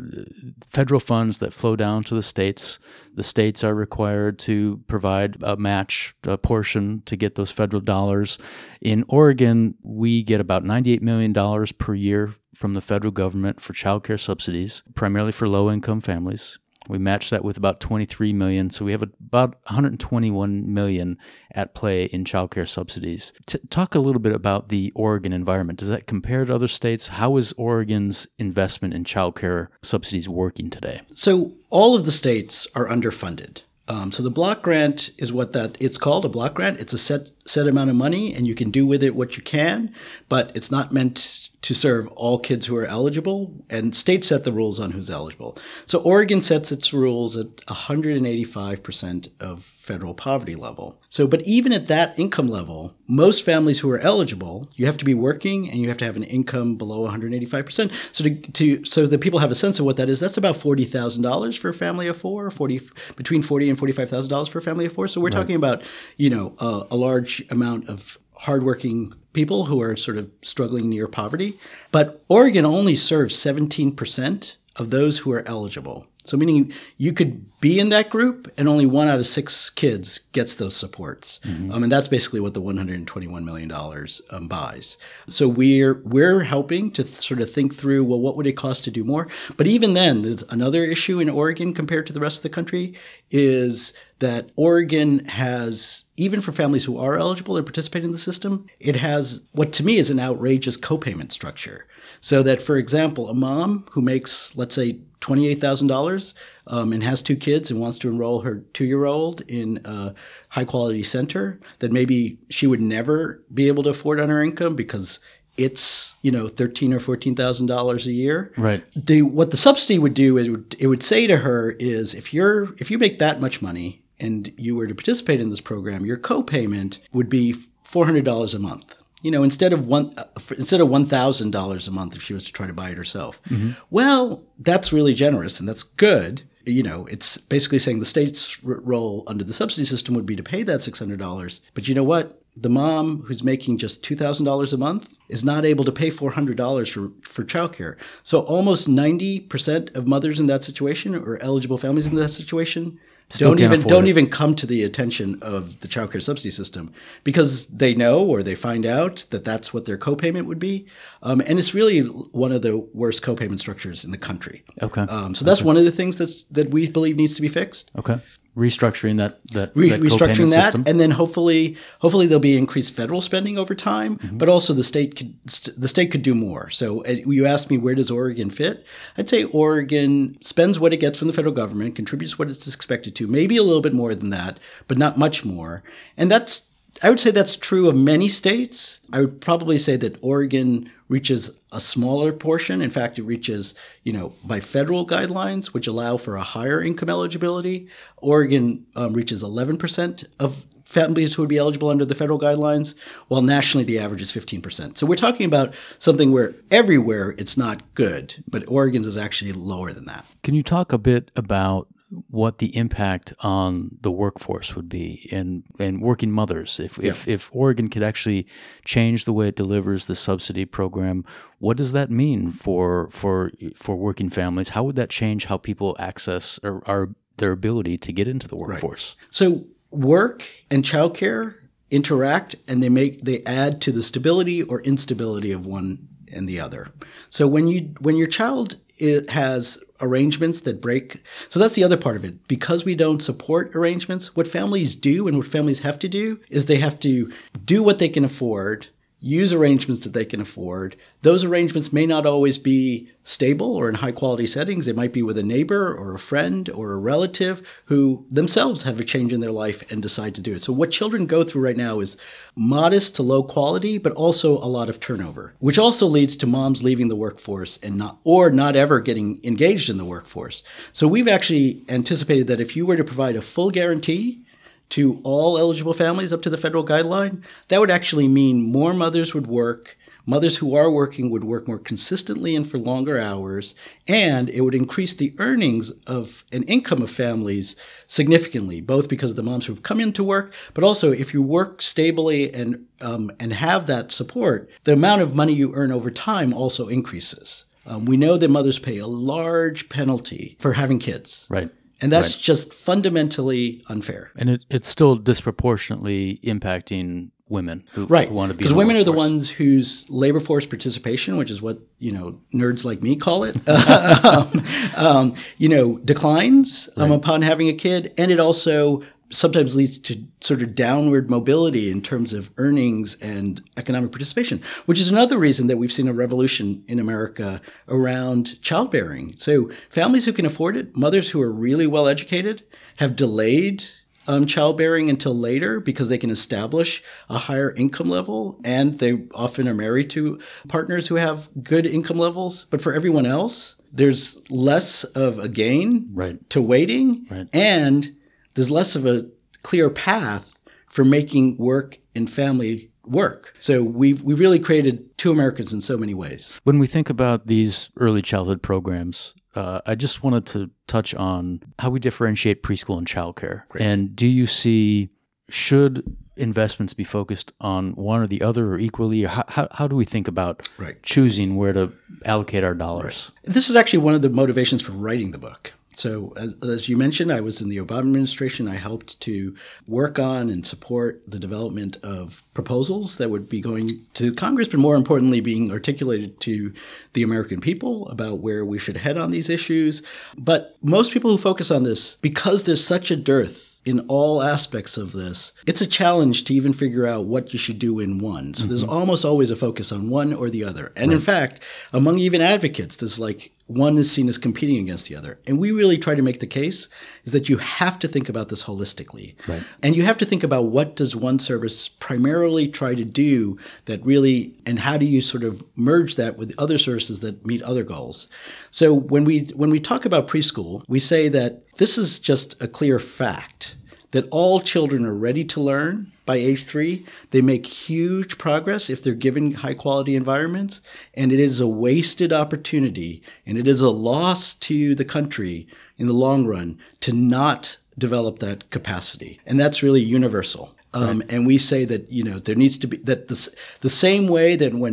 federal 0.68 1.00
funds 1.00 1.38
that 1.38 1.54
flow 1.54 1.76
down 1.76 2.04
to 2.04 2.14
the 2.14 2.22
states. 2.22 2.78
The 3.14 3.22
states 3.22 3.64
are 3.64 3.74
required 3.74 4.38
to 4.40 4.82
provide 4.86 5.38
a 5.42 5.56
match 5.56 6.14
a 6.24 6.36
portion 6.36 7.02
to 7.06 7.16
get 7.16 7.36
those 7.36 7.50
federal 7.50 7.80
dollars. 7.80 8.38
In 8.82 9.04
Oregon, 9.08 9.76
we 9.82 10.22
get 10.22 10.42
about 10.42 10.62
$98 10.62 11.00
million 11.00 11.32
per 11.78 11.94
year 11.94 12.34
from 12.54 12.74
the 12.74 12.82
federal 12.82 13.12
government 13.12 13.60
for 13.62 13.72
child 13.72 14.04
care 14.04 14.18
subsidies, 14.18 14.82
primarily 14.94 15.32
for 15.32 15.48
low 15.48 15.70
income 15.70 16.02
families. 16.02 16.58
We 16.90 16.98
match 16.98 17.30
that 17.30 17.44
with 17.44 17.56
about 17.56 17.80
23 17.80 18.32
million, 18.32 18.70
so 18.70 18.84
we 18.84 18.92
have 18.92 19.02
about 19.02 19.54
121 19.66 20.72
million 20.72 21.18
at 21.54 21.74
play 21.74 22.04
in 22.04 22.24
childcare 22.24 22.68
subsidies. 22.68 23.32
T- 23.46 23.60
talk 23.70 23.94
a 23.94 24.00
little 24.00 24.20
bit 24.20 24.34
about 24.34 24.68
the 24.68 24.92
Oregon 24.94 25.32
environment. 25.32 25.78
Does 25.78 25.88
that 25.88 26.06
compare 26.06 26.44
to 26.44 26.54
other 26.54 26.68
states? 26.68 27.08
How 27.08 27.36
is 27.36 27.52
Oregon's 27.56 28.26
investment 28.38 28.94
in 28.94 29.04
childcare 29.04 29.68
subsidies 29.82 30.28
working 30.28 30.68
today? 30.68 31.02
So 31.12 31.52
all 31.70 31.94
of 31.94 32.04
the 32.04 32.12
states 32.12 32.66
are 32.74 32.88
underfunded. 32.88 33.62
Um, 33.90 34.12
so 34.12 34.22
the 34.22 34.30
block 34.30 34.62
grant 34.62 35.10
is 35.18 35.32
what 35.32 35.52
that 35.52 35.76
it's 35.80 35.98
called 35.98 36.24
a 36.24 36.28
block 36.28 36.54
grant. 36.54 36.78
It's 36.78 36.92
a 36.92 36.98
set 36.98 37.32
set 37.44 37.66
amount 37.66 37.90
of 37.90 37.96
money, 37.96 38.32
and 38.32 38.46
you 38.46 38.54
can 38.54 38.70
do 38.70 38.86
with 38.86 39.02
it 39.02 39.16
what 39.16 39.36
you 39.36 39.42
can, 39.42 39.92
but 40.28 40.52
it's 40.54 40.70
not 40.70 40.92
meant 40.92 41.49
to 41.62 41.74
serve 41.74 42.08
all 42.08 42.38
kids 42.38 42.66
who 42.66 42.76
are 42.76 42.86
eligible. 42.86 43.64
And 43.68 43.94
states 43.94 44.28
set 44.28 44.44
the 44.44 44.52
rules 44.52 44.80
on 44.80 44.92
who's 44.92 45.10
eligible. 45.10 45.58
So 45.86 46.00
Oregon 46.00 46.42
sets 46.42 46.72
its 46.72 46.92
rules 46.92 47.36
at 47.36 47.46
185 47.68 48.82
percent 48.82 49.28
of 49.40 49.64
federal 49.90 50.14
poverty 50.14 50.54
level. 50.54 51.00
So, 51.08 51.26
but 51.26 51.42
even 51.42 51.72
at 51.72 51.88
that 51.88 52.16
income 52.18 52.46
level, 52.46 52.94
most 53.08 53.44
families 53.44 53.80
who 53.80 53.90
are 53.90 53.98
eligible, 53.98 54.70
you 54.76 54.86
have 54.86 54.96
to 54.98 55.04
be 55.04 55.14
working 55.14 55.68
and 55.68 55.80
you 55.80 55.88
have 55.88 55.96
to 55.98 56.04
have 56.04 56.16
an 56.16 56.22
income 56.22 56.76
below 56.76 57.00
185 57.00 57.64
percent. 57.64 57.92
So, 58.12 58.24
to, 58.24 58.36
to 58.36 58.84
so 58.84 59.06
that 59.06 59.20
people 59.20 59.40
have 59.40 59.50
a 59.50 59.54
sense 59.56 59.78
of 59.78 59.84
what 59.84 59.96
that 59.96 60.08
is, 60.08 60.20
that's 60.20 60.36
about 60.36 60.56
forty 60.56 60.84
thousand 60.84 61.22
dollars 61.22 61.56
for 61.56 61.68
a 61.68 61.74
family 61.74 62.06
of 62.06 62.16
four, 62.16 62.50
forty 62.50 62.80
between 63.16 63.42
forty 63.42 63.68
and 63.68 63.78
forty 63.78 63.92
five 63.92 64.08
thousand 64.08 64.30
dollars 64.30 64.48
for 64.48 64.58
a 64.58 64.62
family 64.62 64.86
of 64.86 64.92
four. 64.92 65.08
So, 65.08 65.20
we're 65.20 65.26
right. 65.26 65.32
talking 65.32 65.56
about 65.56 65.82
you 66.16 66.30
know 66.30 66.54
a, 66.58 66.86
a 66.92 66.96
large 66.96 67.44
amount 67.50 67.88
of 67.88 68.18
hardworking 68.36 69.12
people 69.32 69.66
who 69.66 69.80
are 69.80 69.96
sort 69.96 70.16
of 70.16 70.30
struggling 70.42 70.88
near 70.88 71.08
poverty. 71.08 71.58
But 71.90 72.22
Oregon 72.28 72.64
only 72.64 72.96
serves 72.96 73.36
17% 73.36 74.56
of 74.76 74.90
those 74.90 75.18
who 75.18 75.32
are 75.32 75.46
eligible. 75.46 76.06
So, 76.30 76.36
meaning 76.36 76.72
you 76.96 77.12
could 77.12 77.44
be 77.60 77.80
in 77.80 77.88
that 77.88 78.08
group, 78.08 78.48
and 78.56 78.68
only 78.68 78.86
one 78.86 79.08
out 79.08 79.18
of 79.18 79.26
six 79.26 79.68
kids 79.68 80.20
gets 80.30 80.54
those 80.54 80.76
supports. 80.76 81.40
Mm-hmm. 81.42 81.72
Um, 81.72 81.82
and 81.82 81.90
that's 81.90 82.06
basically 82.06 82.38
what 82.38 82.54
the 82.54 82.60
121 82.60 83.44
million 83.44 83.68
dollars 83.68 84.22
um, 84.30 84.46
buys. 84.46 84.96
So 85.26 85.48
we're 85.48 86.00
we're 86.04 86.44
helping 86.44 86.92
to 86.92 87.02
th- 87.02 87.16
sort 87.16 87.40
of 87.40 87.50
think 87.50 87.74
through 87.74 88.04
well, 88.04 88.20
what 88.20 88.36
would 88.36 88.46
it 88.46 88.52
cost 88.52 88.84
to 88.84 88.92
do 88.92 89.02
more? 89.02 89.26
But 89.56 89.66
even 89.66 89.94
then, 89.94 90.22
there's 90.22 90.44
another 90.50 90.84
issue 90.84 91.18
in 91.18 91.28
Oregon 91.28 91.74
compared 91.74 92.06
to 92.06 92.12
the 92.12 92.20
rest 92.20 92.38
of 92.38 92.42
the 92.44 92.48
country 92.48 92.94
is 93.32 93.92
that 94.20 94.50
Oregon 94.54 95.24
has, 95.24 96.04
even 96.16 96.40
for 96.40 96.52
families 96.52 96.84
who 96.84 96.96
are 96.96 97.18
eligible 97.18 97.56
and 97.56 97.66
participate 97.66 98.04
in 98.04 98.12
the 98.12 98.18
system, 98.18 98.66
it 98.78 98.94
has 98.94 99.42
what 99.50 99.72
to 99.72 99.84
me 99.84 99.96
is 99.96 100.10
an 100.10 100.20
outrageous 100.20 100.76
copayment 100.76 101.32
structure. 101.32 101.86
So 102.20 102.44
that, 102.44 102.62
for 102.62 102.76
example, 102.76 103.28
a 103.28 103.34
mom 103.34 103.86
who 103.90 104.02
makes, 104.02 104.54
let's 104.56 104.74
say, 104.74 105.00
$28,000 105.20 106.34
um, 106.66 106.92
and 106.92 107.02
has 107.02 107.20
two 107.20 107.36
kids 107.36 107.70
and 107.70 107.80
wants 107.80 107.98
to 107.98 108.08
enroll 108.08 108.40
her 108.40 108.56
two 108.72 108.84
year 108.84 109.04
old 109.04 109.42
in 109.42 109.80
a 109.84 110.14
high 110.48 110.64
quality 110.64 111.02
center, 111.02 111.60
that 111.80 111.92
maybe 111.92 112.38
she 112.48 112.66
would 112.66 112.80
never 112.80 113.42
be 113.52 113.68
able 113.68 113.82
to 113.82 113.90
afford 113.90 114.20
on 114.20 114.28
her 114.28 114.42
income 114.42 114.74
because 114.76 115.20
it's 115.56 116.16
you 116.22 116.30
know 116.30 116.48
thirteen 116.48 116.94
or 116.94 117.00
fourteen 117.00 117.34
thousand 117.34 117.66
dollars 117.66 118.06
a 118.06 118.12
year. 118.12 118.52
Right. 118.56 118.84
The 118.96 119.22
what 119.22 119.50
the 119.50 119.56
subsidy 119.56 119.98
would 119.98 120.14
do 120.14 120.38
is 120.38 120.48
it 120.48 120.50
would, 120.50 120.76
it 120.78 120.86
would 120.86 121.02
say 121.02 121.26
to 121.26 121.38
her 121.38 121.72
is 121.72 122.14
if 122.14 122.32
you're 122.32 122.72
if 122.78 122.90
you 122.90 122.98
make 122.98 123.18
that 123.18 123.40
much 123.40 123.60
money 123.60 124.02
and 124.18 124.52
you 124.56 124.76
were 124.76 124.86
to 124.86 124.94
participate 124.94 125.40
in 125.40 125.50
this 125.50 125.60
program, 125.60 126.06
your 126.06 126.16
copayment 126.16 126.98
would 127.12 127.28
be 127.28 127.54
four 127.82 128.06
hundred 128.06 128.24
dollars 128.24 128.54
a 128.54 128.58
month. 128.58 128.96
You 129.22 129.30
know, 129.30 129.42
instead 129.42 129.72
of 129.72 129.86
one 129.86 130.14
uh, 130.16 130.24
instead 130.56 130.80
of 130.80 130.88
one 130.88 131.06
thousand 131.06 131.50
dollars 131.50 131.86
a 131.86 131.90
month 131.90 132.16
if 132.16 132.22
she 132.22 132.34
was 132.34 132.44
to 132.44 132.52
try 132.52 132.66
to 132.66 132.72
buy 132.72 132.90
it 132.90 132.96
herself. 132.96 133.42
Mm-hmm. 133.44 133.72
Well, 133.90 134.42
that's 134.58 134.92
really 134.92 135.14
generous 135.14 135.60
and 135.60 135.68
that's 135.68 135.82
good. 135.82 136.42
You 136.64 136.82
know, 136.82 137.06
it's 137.06 137.38
basically 137.38 137.78
saying 137.78 138.00
the 138.00 138.06
state's 138.06 138.62
role 138.62 139.24
under 139.26 139.44
the 139.44 139.52
subsidy 139.52 139.86
system 139.86 140.14
would 140.14 140.26
be 140.26 140.36
to 140.36 140.42
pay 140.42 140.62
that 140.62 140.82
six 140.82 140.98
hundred 140.98 141.18
dollars. 141.18 141.60
But 141.74 141.88
you 141.88 141.94
know 141.94 142.04
what? 142.04 142.40
The 142.56 142.68
mom 142.68 143.22
who's 143.22 143.42
making 143.42 143.78
just 143.78 144.04
two 144.04 144.16
thousand 144.16 144.44
dollars 144.46 144.72
a 144.72 144.78
month 144.78 145.08
is 145.28 145.44
not 145.44 145.64
able 145.64 145.84
to 145.84 145.92
pay 145.92 146.10
four 146.10 146.32
hundred 146.32 146.56
dollars 146.56 146.88
for 146.88 147.12
for 147.22 147.44
childcare. 147.44 147.96
So 148.22 148.40
almost 148.40 148.88
ninety 148.88 149.40
percent 149.40 149.90
of 149.94 150.06
mothers 150.06 150.40
in 150.40 150.46
that 150.46 150.64
situation 150.64 151.14
or 151.14 151.42
eligible 151.42 151.78
families 151.78 152.06
in 152.06 152.14
that 152.16 152.28
situation 152.30 152.98
Still 153.30 153.54
don't 153.54 153.60
even 153.60 153.80
don't 153.86 154.06
it. 154.06 154.08
even 154.08 154.28
come 154.28 154.56
to 154.56 154.66
the 154.66 154.82
attention 154.82 155.38
of 155.40 155.80
the 155.80 155.88
child 155.88 156.10
care 156.10 156.20
subsidy 156.20 156.50
system 156.50 156.92
because 157.22 157.66
they 157.66 157.94
know 157.94 158.26
or 158.26 158.42
they 158.42 158.56
find 158.56 158.84
out 158.84 159.24
that 159.30 159.44
that's 159.44 159.72
what 159.72 159.84
their 159.84 159.96
copayment 159.96 160.46
would 160.46 160.58
be, 160.58 160.86
um, 161.22 161.40
and 161.46 161.56
it's 161.56 161.72
really 161.72 162.00
one 162.00 162.50
of 162.50 162.62
the 162.62 162.76
worst 162.76 163.22
copayment 163.22 163.60
structures 163.60 164.04
in 164.04 164.10
the 164.10 164.18
country. 164.18 164.64
Okay, 164.82 165.02
um, 165.02 165.36
so 165.36 165.44
that's 165.44 165.60
okay. 165.60 165.66
one 165.66 165.76
of 165.76 165.84
the 165.84 165.92
things 165.92 166.16
that's 166.16 166.42
that 166.44 166.70
we 166.70 166.90
believe 166.90 167.16
needs 167.16 167.36
to 167.36 167.42
be 167.42 167.48
fixed. 167.48 167.92
Okay, 167.96 168.20
restructuring 168.56 169.16
that 169.18 169.40
that, 169.52 169.72
Re- 169.74 169.90
that 169.90 170.00
restructuring 170.00 170.50
that, 170.50 170.64
system. 170.64 170.84
and 170.86 170.98
then 170.98 171.12
hopefully 171.12 171.76
hopefully 172.00 172.26
there'll 172.26 172.40
be 172.40 172.56
increased 172.56 172.94
federal 172.94 173.20
spending 173.20 173.58
over 173.58 173.74
time, 173.74 174.18
mm-hmm. 174.18 174.38
but 174.38 174.48
also 174.48 174.72
the 174.72 174.82
state 174.82 175.14
could 175.16 175.34
the 175.76 175.88
state 175.88 176.10
could 176.10 176.22
do 176.22 176.34
more. 176.34 176.68
So 176.70 177.04
uh, 177.04 177.10
you 177.10 177.46
asked 177.46 177.70
me 177.70 177.78
where 177.78 177.94
does 177.94 178.10
Oregon 178.10 178.50
fit? 178.50 178.84
I'd 179.16 179.28
say 179.28 179.44
Oregon 179.44 180.36
spends 180.42 180.80
what 180.80 180.92
it 180.92 180.98
gets 180.98 181.18
from 181.18 181.28
the 181.28 181.34
federal 181.34 181.54
government, 181.54 181.94
contributes 181.94 182.38
what 182.38 182.50
it's 182.50 182.66
expected 182.66 183.14
to, 183.16 183.26
maybe 183.26 183.56
a 183.56 183.62
little 183.62 183.82
bit 183.82 183.92
more 183.92 184.14
than 184.14 184.30
that, 184.30 184.58
but 184.88 184.98
not 184.98 185.16
much 185.16 185.44
more, 185.44 185.82
and 186.16 186.30
that's 186.30 186.69
I 187.02 187.10
would 187.10 187.20
say 187.20 187.30
that's 187.30 187.56
true 187.56 187.88
of 187.88 187.96
many 187.96 188.28
states. 188.28 189.00
I 189.12 189.20
would 189.20 189.40
probably 189.40 189.78
say 189.78 189.96
that 189.96 190.18
Oregon 190.22 190.90
reaches 191.08 191.50
a 191.72 191.80
smaller 191.80 192.32
portion. 192.32 192.82
In 192.82 192.90
fact, 192.90 193.18
it 193.18 193.22
reaches, 193.22 193.74
you 194.04 194.12
know, 194.12 194.32
by 194.44 194.60
federal 194.60 195.06
guidelines, 195.06 195.66
which 195.66 195.86
allow 195.86 196.16
for 196.16 196.36
a 196.36 196.42
higher 196.42 196.82
income 196.82 197.10
eligibility. 197.10 197.88
Oregon 198.18 198.86
um, 198.96 199.12
reaches 199.12 199.42
11% 199.42 200.26
of 200.38 200.66
families 200.84 201.34
who 201.34 201.42
would 201.42 201.48
be 201.48 201.58
eligible 201.58 201.88
under 201.88 202.04
the 202.04 202.16
federal 202.16 202.38
guidelines, 202.38 202.94
while 203.28 203.42
nationally 203.42 203.84
the 203.84 203.98
average 203.98 204.22
is 204.22 204.32
15%. 204.32 204.98
So 204.98 205.06
we're 205.06 205.14
talking 205.14 205.46
about 205.46 205.72
something 205.98 206.32
where 206.32 206.52
everywhere 206.70 207.34
it's 207.38 207.56
not 207.56 207.94
good, 207.94 208.42
but 208.48 208.68
Oregon's 208.68 209.06
is 209.06 209.16
actually 209.16 209.52
lower 209.52 209.92
than 209.92 210.06
that. 210.06 210.26
Can 210.42 210.54
you 210.54 210.62
talk 210.62 210.92
a 210.92 210.98
bit 210.98 211.30
about 211.36 211.86
what 212.28 212.58
the 212.58 212.76
impact 212.76 213.32
on 213.40 213.96
the 214.00 214.10
workforce 214.10 214.74
would 214.74 214.88
be 214.88 215.28
and 215.30 215.62
and 215.78 216.02
working 216.02 216.30
mothers 216.30 216.80
if, 216.80 216.98
yeah. 216.98 217.10
if 217.10 217.28
if 217.28 217.50
Oregon 217.54 217.88
could 217.88 218.02
actually 218.02 218.46
change 218.84 219.24
the 219.24 219.32
way 219.32 219.48
it 219.48 219.56
delivers 219.56 220.06
the 220.06 220.16
subsidy 220.16 220.64
program 220.64 221.24
what 221.58 221.76
does 221.76 221.92
that 221.92 222.10
mean 222.10 222.50
for 222.50 223.08
for 223.10 223.52
for 223.74 223.94
working 223.94 224.28
families 224.28 224.70
how 224.70 224.82
would 224.82 224.96
that 224.96 225.10
change 225.10 225.44
how 225.44 225.56
people 225.56 225.96
access 226.00 226.58
or, 226.64 226.82
or 226.86 227.14
their 227.36 227.52
ability 227.52 227.96
to 227.96 228.12
get 228.12 228.26
into 228.26 228.48
the 228.48 228.56
workforce 228.56 229.14
right. 229.20 229.28
so 229.32 229.64
work 229.90 230.44
and 230.70 230.82
childcare 230.84 231.54
interact 231.90 232.56
and 232.66 232.82
they 232.82 232.88
make 232.88 233.22
they 233.22 233.42
add 233.44 233.80
to 233.80 233.92
the 233.92 234.02
stability 234.02 234.62
or 234.64 234.80
instability 234.82 235.52
of 235.52 235.64
one 235.64 236.08
and 236.32 236.48
the 236.48 236.60
other 236.60 236.88
so 237.28 237.46
when 237.46 237.68
you 237.68 237.94
when 238.00 238.16
your 238.16 238.26
child 238.26 238.76
it 239.00 239.30
has 239.30 239.82
arrangements 240.00 240.60
that 240.60 240.80
break. 240.80 241.22
So 241.48 241.58
that's 241.58 241.74
the 241.74 241.84
other 241.84 241.96
part 241.96 242.16
of 242.16 242.24
it. 242.24 242.46
Because 242.48 242.84
we 242.84 242.94
don't 242.94 243.22
support 243.22 243.74
arrangements, 243.74 244.34
what 244.36 244.46
families 244.46 244.94
do 244.96 245.26
and 245.26 245.36
what 245.36 245.48
families 245.48 245.80
have 245.80 245.98
to 246.00 246.08
do 246.08 246.40
is 246.48 246.66
they 246.66 246.78
have 246.78 246.98
to 247.00 247.32
do 247.64 247.82
what 247.82 247.98
they 247.98 248.08
can 248.08 248.24
afford 248.24 248.88
use 249.20 249.52
arrangements 249.52 250.02
that 250.04 250.14
they 250.14 250.24
can 250.24 250.40
afford. 250.40 250.96
Those 251.22 251.44
arrangements 251.44 251.92
may 251.92 252.06
not 252.06 252.24
always 252.24 252.56
be 252.56 253.10
stable 253.22 253.76
or 253.76 253.88
in 253.88 253.96
high 253.96 254.12
quality 254.12 254.46
settings. 254.46 254.86
They 254.86 254.92
might 254.92 255.12
be 255.12 255.22
with 255.22 255.36
a 255.36 255.42
neighbor 255.42 255.94
or 255.94 256.14
a 256.14 256.18
friend 256.18 256.68
or 256.70 256.92
a 256.92 256.98
relative 256.98 257.66
who 257.84 258.24
themselves 258.30 258.84
have 258.84 258.98
a 258.98 259.04
change 259.04 259.32
in 259.34 259.40
their 259.40 259.52
life 259.52 259.88
and 259.92 260.02
decide 260.02 260.34
to 260.36 260.40
do 260.40 260.54
it. 260.54 260.62
So, 260.62 260.72
what 260.72 260.90
children 260.90 261.26
go 261.26 261.44
through 261.44 261.62
right 261.62 261.76
now 261.76 262.00
is 262.00 262.16
modest 262.56 263.14
to 263.16 263.22
low 263.22 263.42
quality, 263.42 263.98
but 263.98 264.12
also 264.12 264.56
a 264.56 264.64
lot 264.64 264.88
of 264.88 265.00
turnover, 265.00 265.54
which 265.58 265.78
also 265.78 266.06
leads 266.06 266.36
to 266.38 266.46
moms 266.46 266.82
leaving 266.82 267.08
the 267.08 267.16
workforce 267.16 267.78
and 267.82 267.96
not, 267.96 268.18
or 268.24 268.50
not 268.50 268.74
ever 268.74 269.00
getting 269.00 269.38
engaged 269.44 269.90
in 269.90 269.98
the 269.98 270.04
workforce. 270.04 270.62
So, 270.92 271.06
we've 271.06 271.28
actually 271.28 271.82
anticipated 271.90 272.46
that 272.46 272.60
if 272.60 272.74
you 272.74 272.86
were 272.86 272.96
to 272.96 273.04
provide 273.04 273.36
a 273.36 273.42
full 273.42 273.70
guarantee, 273.70 274.44
to 274.90 275.20
all 275.24 275.58
eligible 275.58 275.94
families 275.94 276.32
up 276.32 276.42
to 276.42 276.50
the 276.50 276.58
federal 276.58 276.84
guideline, 276.84 277.42
that 277.68 277.80
would 277.80 277.90
actually 277.90 278.28
mean 278.28 278.70
more 278.70 278.92
mothers 278.92 279.34
would 279.34 279.46
work. 279.46 279.96
Mothers 280.26 280.58
who 280.58 280.74
are 280.74 280.90
working 280.90 281.30
would 281.30 281.44
work 281.44 281.66
more 281.66 281.78
consistently 281.78 282.54
and 282.54 282.68
for 282.68 282.78
longer 282.78 283.18
hours, 283.18 283.74
and 284.06 284.50
it 284.50 284.60
would 284.60 284.74
increase 284.74 285.14
the 285.14 285.34
earnings 285.38 285.90
of 286.06 286.44
an 286.52 286.62
income 286.64 287.02
of 287.02 287.10
families 287.10 287.74
significantly, 288.06 288.80
both 288.80 289.08
because 289.08 289.30
of 289.30 289.36
the 289.36 289.42
moms 289.42 289.66
who've 289.66 289.82
come 289.82 289.98
into 289.98 290.22
work, 290.22 290.52
but 290.74 290.84
also 290.84 291.10
if 291.10 291.32
you 291.32 291.42
work 291.42 291.80
stably 291.80 292.52
and 292.52 292.86
um, 293.00 293.32
and 293.40 293.54
have 293.54 293.86
that 293.86 294.12
support, 294.12 294.70
the 294.84 294.92
amount 294.92 295.22
of 295.22 295.34
money 295.34 295.54
you 295.54 295.72
earn 295.74 295.90
over 295.90 296.10
time 296.10 296.52
also 296.52 296.86
increases. 296.86 297.64
Um, 297.86 298.04
we 298.04 298.18
know 298.18 298.36
that 298.36 298.50
mothers 298.50 298.78
pay 298.78 298.98
a 298.98 299.06
large 299.06 299.88
penalty 299.88 300.56
for 300.60 300.74
having 300.74 300.98
kids. 300.98 301.46
Right. 301.48 301.70
And 302.00 302.10
that's 302.10 302.36
right. 302.36 302.42
just 302.42 302.72
fundamentally 302.72 303.84
unfair. 303.88 304.32
And 304.36 304.50
it, 304.50 304.64
it's 304.70 304.88
still 304.88 305.16
disproportionately 305.16 306.40
impacting 306.42 307.30
women 307.50 307.84
who, 307.92 308.06
right. 308.06 308.28
who 308.28 308.34
want 308.34 308.50
to 308.50 308.54
be 308.54 308.58
because 308.58 308.72
women 308.72 308.96
are 308.96 309.04
the 309.04 309.12
ones 309.12 309.50
whose 309.50 310.08
labor 310.08 310.40
force 310.40 310.64
participation, 310.64 311.36
which 311.36 311.50
is 311.50 311.60
what 311.60 311.80
you 311.98 312.12
know 312.12 312.40
nerds 312.54 312.84
like 312.84 313.02
me 313.02 313.16
call 313.16 313.44
it, 313.44 313.68
um, 314.24 314.64
um, 314.96 315.34
you 315.58 315.68
know, 315.68 315.98
declines 315.98 316.88
um, 316.96 317.12
upon 317.12 317.42
having 317.42 317.68
a 317.68 317.74
kid, 317.74 318.14
and 318.16 318.30
it 318.30 318.40
also 318.40 319.02
sometimes 319.30 319.76
leads 319.76 319.98
to 319.98 320.24
sort 320.40 320.62
of 320.62 320.74
downward 320.74 321.30
mobility 321.30 321.90
in 321.90 322.02
terms 322.02 322.32
of 322.32 322.50
earnings 322.56 323.14
and 323.16 323.62
economic 323.76 324.10
participation, 324.10 324.60
which 324.86 325.00
is 325.00 325.08
another 325.08 325.38
reason 325.38 325.66
that 325.68 325.76
we've 325.76 325.92
seen 325.92 326.08
a 326.08 326.12
revolution 326.12 326.84
in 326.88 326.98
America 326.98 327.60
around 327.88 328.60
childbearing. 328.62 329.34
So 329.36 329.70
families 329.88 330.24
who 330.24 330.32
can 330.32 330.46
afford 330.46 330.76
it, 330.76 330.96
mothers 330.96 331.30
who 331.30 331.40
are 331.40 331.52
really 331.52 331.86
well 331.86 332.08
educated, 332.08 332.64
have 332.96 333.16
delayed 333.16 333.84
um, 334.26 334.46
childbearing 334.46 335.08
until 335.10 335.34
later 335.34 335.80
because 335.80 336.08
they 336.08 336.18
can 336.18 336.30
establish 336.30 337.02
a 337.28 337.38
higher 337.38 337.72
income 337.74 338.08
level 338.08 338.60
and 338.64 338.98
they 338.98 339.26
often 339.34 339.66
are 339.66 339.74
married 339.74 340.10
to 340.10 340.38
partners 340.68 341.08
who 341.08 341.16
have 341.16 341.48
good 341.62 341.86
income 341.86 342.18
levels. 342.18 342.66
But 342.70 342.82
for 342.82 342.92
everyone 342.92 343.26
else, 343.26 343.76
there's 343.92 344.40
less 344.50 345.04
of 345.04 345.38
a 345.38 345.48
gain 345.48 346.10
right. 346.12 346.48
to 346.50 346.60
waiting 346.62 347.26
right. 347.30 347.48
and 347.52 348.14
there's 348.54 348.70
less 348.70 348.96
of 348.96 349.06
a 349.06 349.28
clear 349.62 349.90
path 349.90 350.58
for 350.88 351.04
making 351.04 351.56
work 351.56 351.98
and 352.14 352.28
family 352.30 352.90
work. 353.04 353.54
So 353.58 353.82
we've, 353.82 354.22
we 354.22 354.34
really 354.34 354.58
created 354.58 355.16
two 355.18 355.30
Americans 355.30 355.72
in 355.72 355.80
so 355.80 355.96
many 355.96 356.14
ways. 356.14 356.60
When 356.64 356.78
we 356.78 356.86
think 356.86 357.10
about 357.10 357.46
these 357.46 357.90
early 357.96 358.22
childhood 358.22 358.62
programs, 358.62 359.34
uh, 359.54 359.80
I 359.86 359.94
just 359.94 360.22
wanted 360.22 360.46
to 360.46 360.70
touch 360.86 361.14
on 361.14 361.62
how 361.78 361.90
we 361.90 361.98
differentiate 361.98 362.62
preschool 362.62 362.98
and 362.98 363.06
childcare. 363.06 363.66
Great. 363.68 363.84
And 363.84 364.14
do 364.14 364.26
you 364.26 364.46
see, 364.46 365.10
should 365.48 366.16
investments 366.36 366.94
be 366.94 367.04
focused 367.04 367.52
on 367.60 367.92
one 367.92 368.20
or 368.20 368.26
the 368.26 368.42
other 368.42 368.74
or 368.74 368.78
equally? 368.78 369.24
Or 369.24 369.28
how, 369.28 369.44
how, 369.48 369.68
how 369.72 369.88
do 369.88 369.96
we 369.96 370.04
think 370.04 370.28
about 370.28 370.68
right. 370.78 371.02
choosing 371.02 371.56
where 371.56 371.72
to 371.72 371.92
allocate 372.24 372.62
our 372.62 372.74
dollars? 372.74 373.32
Right. 373.44 373.54
This 373.54 373.68
is 373.68 373.76
actually 373.76 374.00
one 374.00 374.14
of 374.14 374.22
the 374.22 374.30
motivations 374.30 374.82
for 374.82 374.92
writing 374.92 375.32
the 375.32 375.38
book. 375.38 375.72
So, 376.00 376.32
as, 376.34 376.56
as, 376.62 376.88
you 376.88 376.96
mentioned, 376.96 377.30
I 377.30 377.42
was 377.42 377.60
in 377.60 377.68
the 377.68 377.76
Obama 377.76 378.00
administration. 378.00 378.66
I 378.66 378.76
helped 378.76 379.20
to 379.20 379.54
work 379.86 380.18
on 380.18 380.48
and 380.48 380.66
support 380.66 381.22
the 381.26 381.38
development 381.38 381.98
of 382.02 382.42
proposals 382.54 383.18
that 383.18 383.28
would 383.28 383.50
be 383.50 383.60
going 383.60 384.06
to 384.14 384.32
Congress, 384.32 384.68
but 384.68 384.80
more 384.80 384.96
importantly, 384.96 385.42
being 385.42 385.70
articulated 385.70 386.40
to 386.40 386.72
the 387.12 387.22
American 387.22 387.60
people 387.60 388.08
about 388.08 388.38
where 388.38 388.64
we 388.64 388.78
should 388.78 388.96
head 388.96 389.18
on 389.18 389.30
these 389.30 389.50
issues. 389.50 390.02
But 390.38 390.74
most 390.80 391.12
people 391.12 391.30
who 391.30 391.36
focus 391.36 391.70
on 391.70 391.82
this, 391.82 392.14
because 392.16 392.64
there's 392.64 392.82
such 392.82 393.10
a 393.10 393.16
dearth 393.16 393.78
in 393.84 394.00
all 394.08 394.42
aspects 394.42 394.96
of 394.96 395.12
this, 395.12 395.52
it's 395.66 395.82
a 395.82 395.86
challenge 395.86 396.44
to 396.44 396.54
even 396.54 396.72
figure 396.72 397.06
out 397.06 397.26
what 397.26 397.52
you 397.52 397.58
should 397.58 397.78
do 397.78 397.98
in 397.98 398.20
one. 398.20 398.54
So 398.54 398.62
mm-hmm. 398.62 398.68
there's 398.70 398.84
almost 398.84 399.26
always 399.26 399.50
a 399.50 399.56
focus 399.56 399.92
on 399.92 400.08
one 400.08 400.32
or 400.32 400.48
the 400.48 400.64
other. 400.64 400.92
And 400.96 401.10
right. 401.10 401.16
in 401.16 401.20
fact, 401.20 401.62
among 401.92 402.18
even 402.18 402.40
advocates, 402.40 402.96
there's 402.96 403.18
like 403.18 403.52
one 403.70 403.98
is 403.98 404.10
seen 404.10 404.28
as 404.28 404.36
competing 404.36 404.78
against 404.78 405.06
the 405.08 405.14
other. 405.14 405.38
And 405.46 405.58
we 405.58 405.70
really 405.70 405.96
try 405.96 406.16
to 406.16 406.22
make 406.22 406.40
the 406.40 406.46
case 406.46 406.88
is 407.24 407.32
that 407.32 407.48
you 407.48 407.58
have 407.58 407.98
to 408.00 408.08
think 408.08 408.28
about 408.28 408.48
this 408.48 408.64
holistically. 408.64 409.36
Right. 409.46 409.62
And 409.82 409.94
you 409.94 410.04
have 410.04 410.18
to 410.18 410.24
think 410.24 410.42
about 410.42 410.66
what 410.66 410.96
does 410.96 411.14
one 411.14 411.38
service 411.38 411.88
primarily 411.88 412.66
try 412.66 412.96
to 412.96 413.04
do 413.04 413.58
that 413.84 414.04
really 414.04 414.56
and 414.66 414.80
how 414.80 414.96
do 414.96 415.06
you 415.06 415.20
sort 415.20 415.44
of 415.44 415.62
merge 415.76 416.16
that 416.16 416.36
with 416.36 416.52
other 416.58 416.78
services 416.78 417.20
that 417.20 417.46
meet 417.46 417.62
other 417.62 417.84
goals. 417.84 418.26
So 418.72 418.92
when 418.92 419.24
we 419.24 419.44
when 419.54 419.70
we 419.70 419.78
talk 419.78 420.04
about 420.04 420.26
preschool, 420.26 420.82
we 420.88 420.98
say 420.98 421.28
that 421.28 421.62
this 421.76 421.96
is 421.96 422.18
just 422.18 422.60
a 422.60 422.66
clear 422.66 422.98
fact 422.98 423.76
that 424.10 424.26
all 424.30 424.60
children 424.60 425.06
are 425.06 425.14
ready 425.14 425.44
to 425.44 425.60
learn 425.60 426.10
by 426.30 426.36
age 426.36 426.64
three. 426.64 427.04
They 427.32 427.40
make 427.40 427.66
huge 427.66 428.38
progress 428.38 428.88
if 428.88 429.02
they're 429.02 429.14
given 429.14 429.50
high 429.50 429.74
quality 429.74 430.14
environments. 430.14 430.80
And 431.12 431.32
it 431.32 431.40
is 431.40 431.58
a 431.58 431.66
wasted 431.66 432.32
opportunity 432.32 433.20
and 433.44 433.58
it 433.58 433.66
is 433.66 433.80
a 433.80 433.90
loss 433.90 434.54
to 434.54 434.94
the 434.94 435.04
country 435.04 435.66
in 435.98 436.06
the 436.06 436.12
long 436.12 436.46
run 436.46 436.78
to 437.00 437.12
not 437.12 437.78
develop 437.98 438.38
that 438.38 438.70
capacity. 438.70 439.40
And 439.44 439.58
that's 439.58 439.82
really 439.82 440.02
universal. 440.02 440.72
Um, 440.94 441.18
right. 441.18 441.32
And 441.32 441.48
we 441.48 441.58
say 441.58 441.84
that 441.84 442.12
you 442.12 442.22
know 442.22 442.38
there 442.38 442.54
needs 442.54 442.78
to 442.78 442.86
be 442.86 442.98
that 442.98 443.26
the 443.26 443.56
the 443.80 443.90
same 443.90 444.28
way 444.28 444.54
that 444.54 444.72
when 444.72 444.92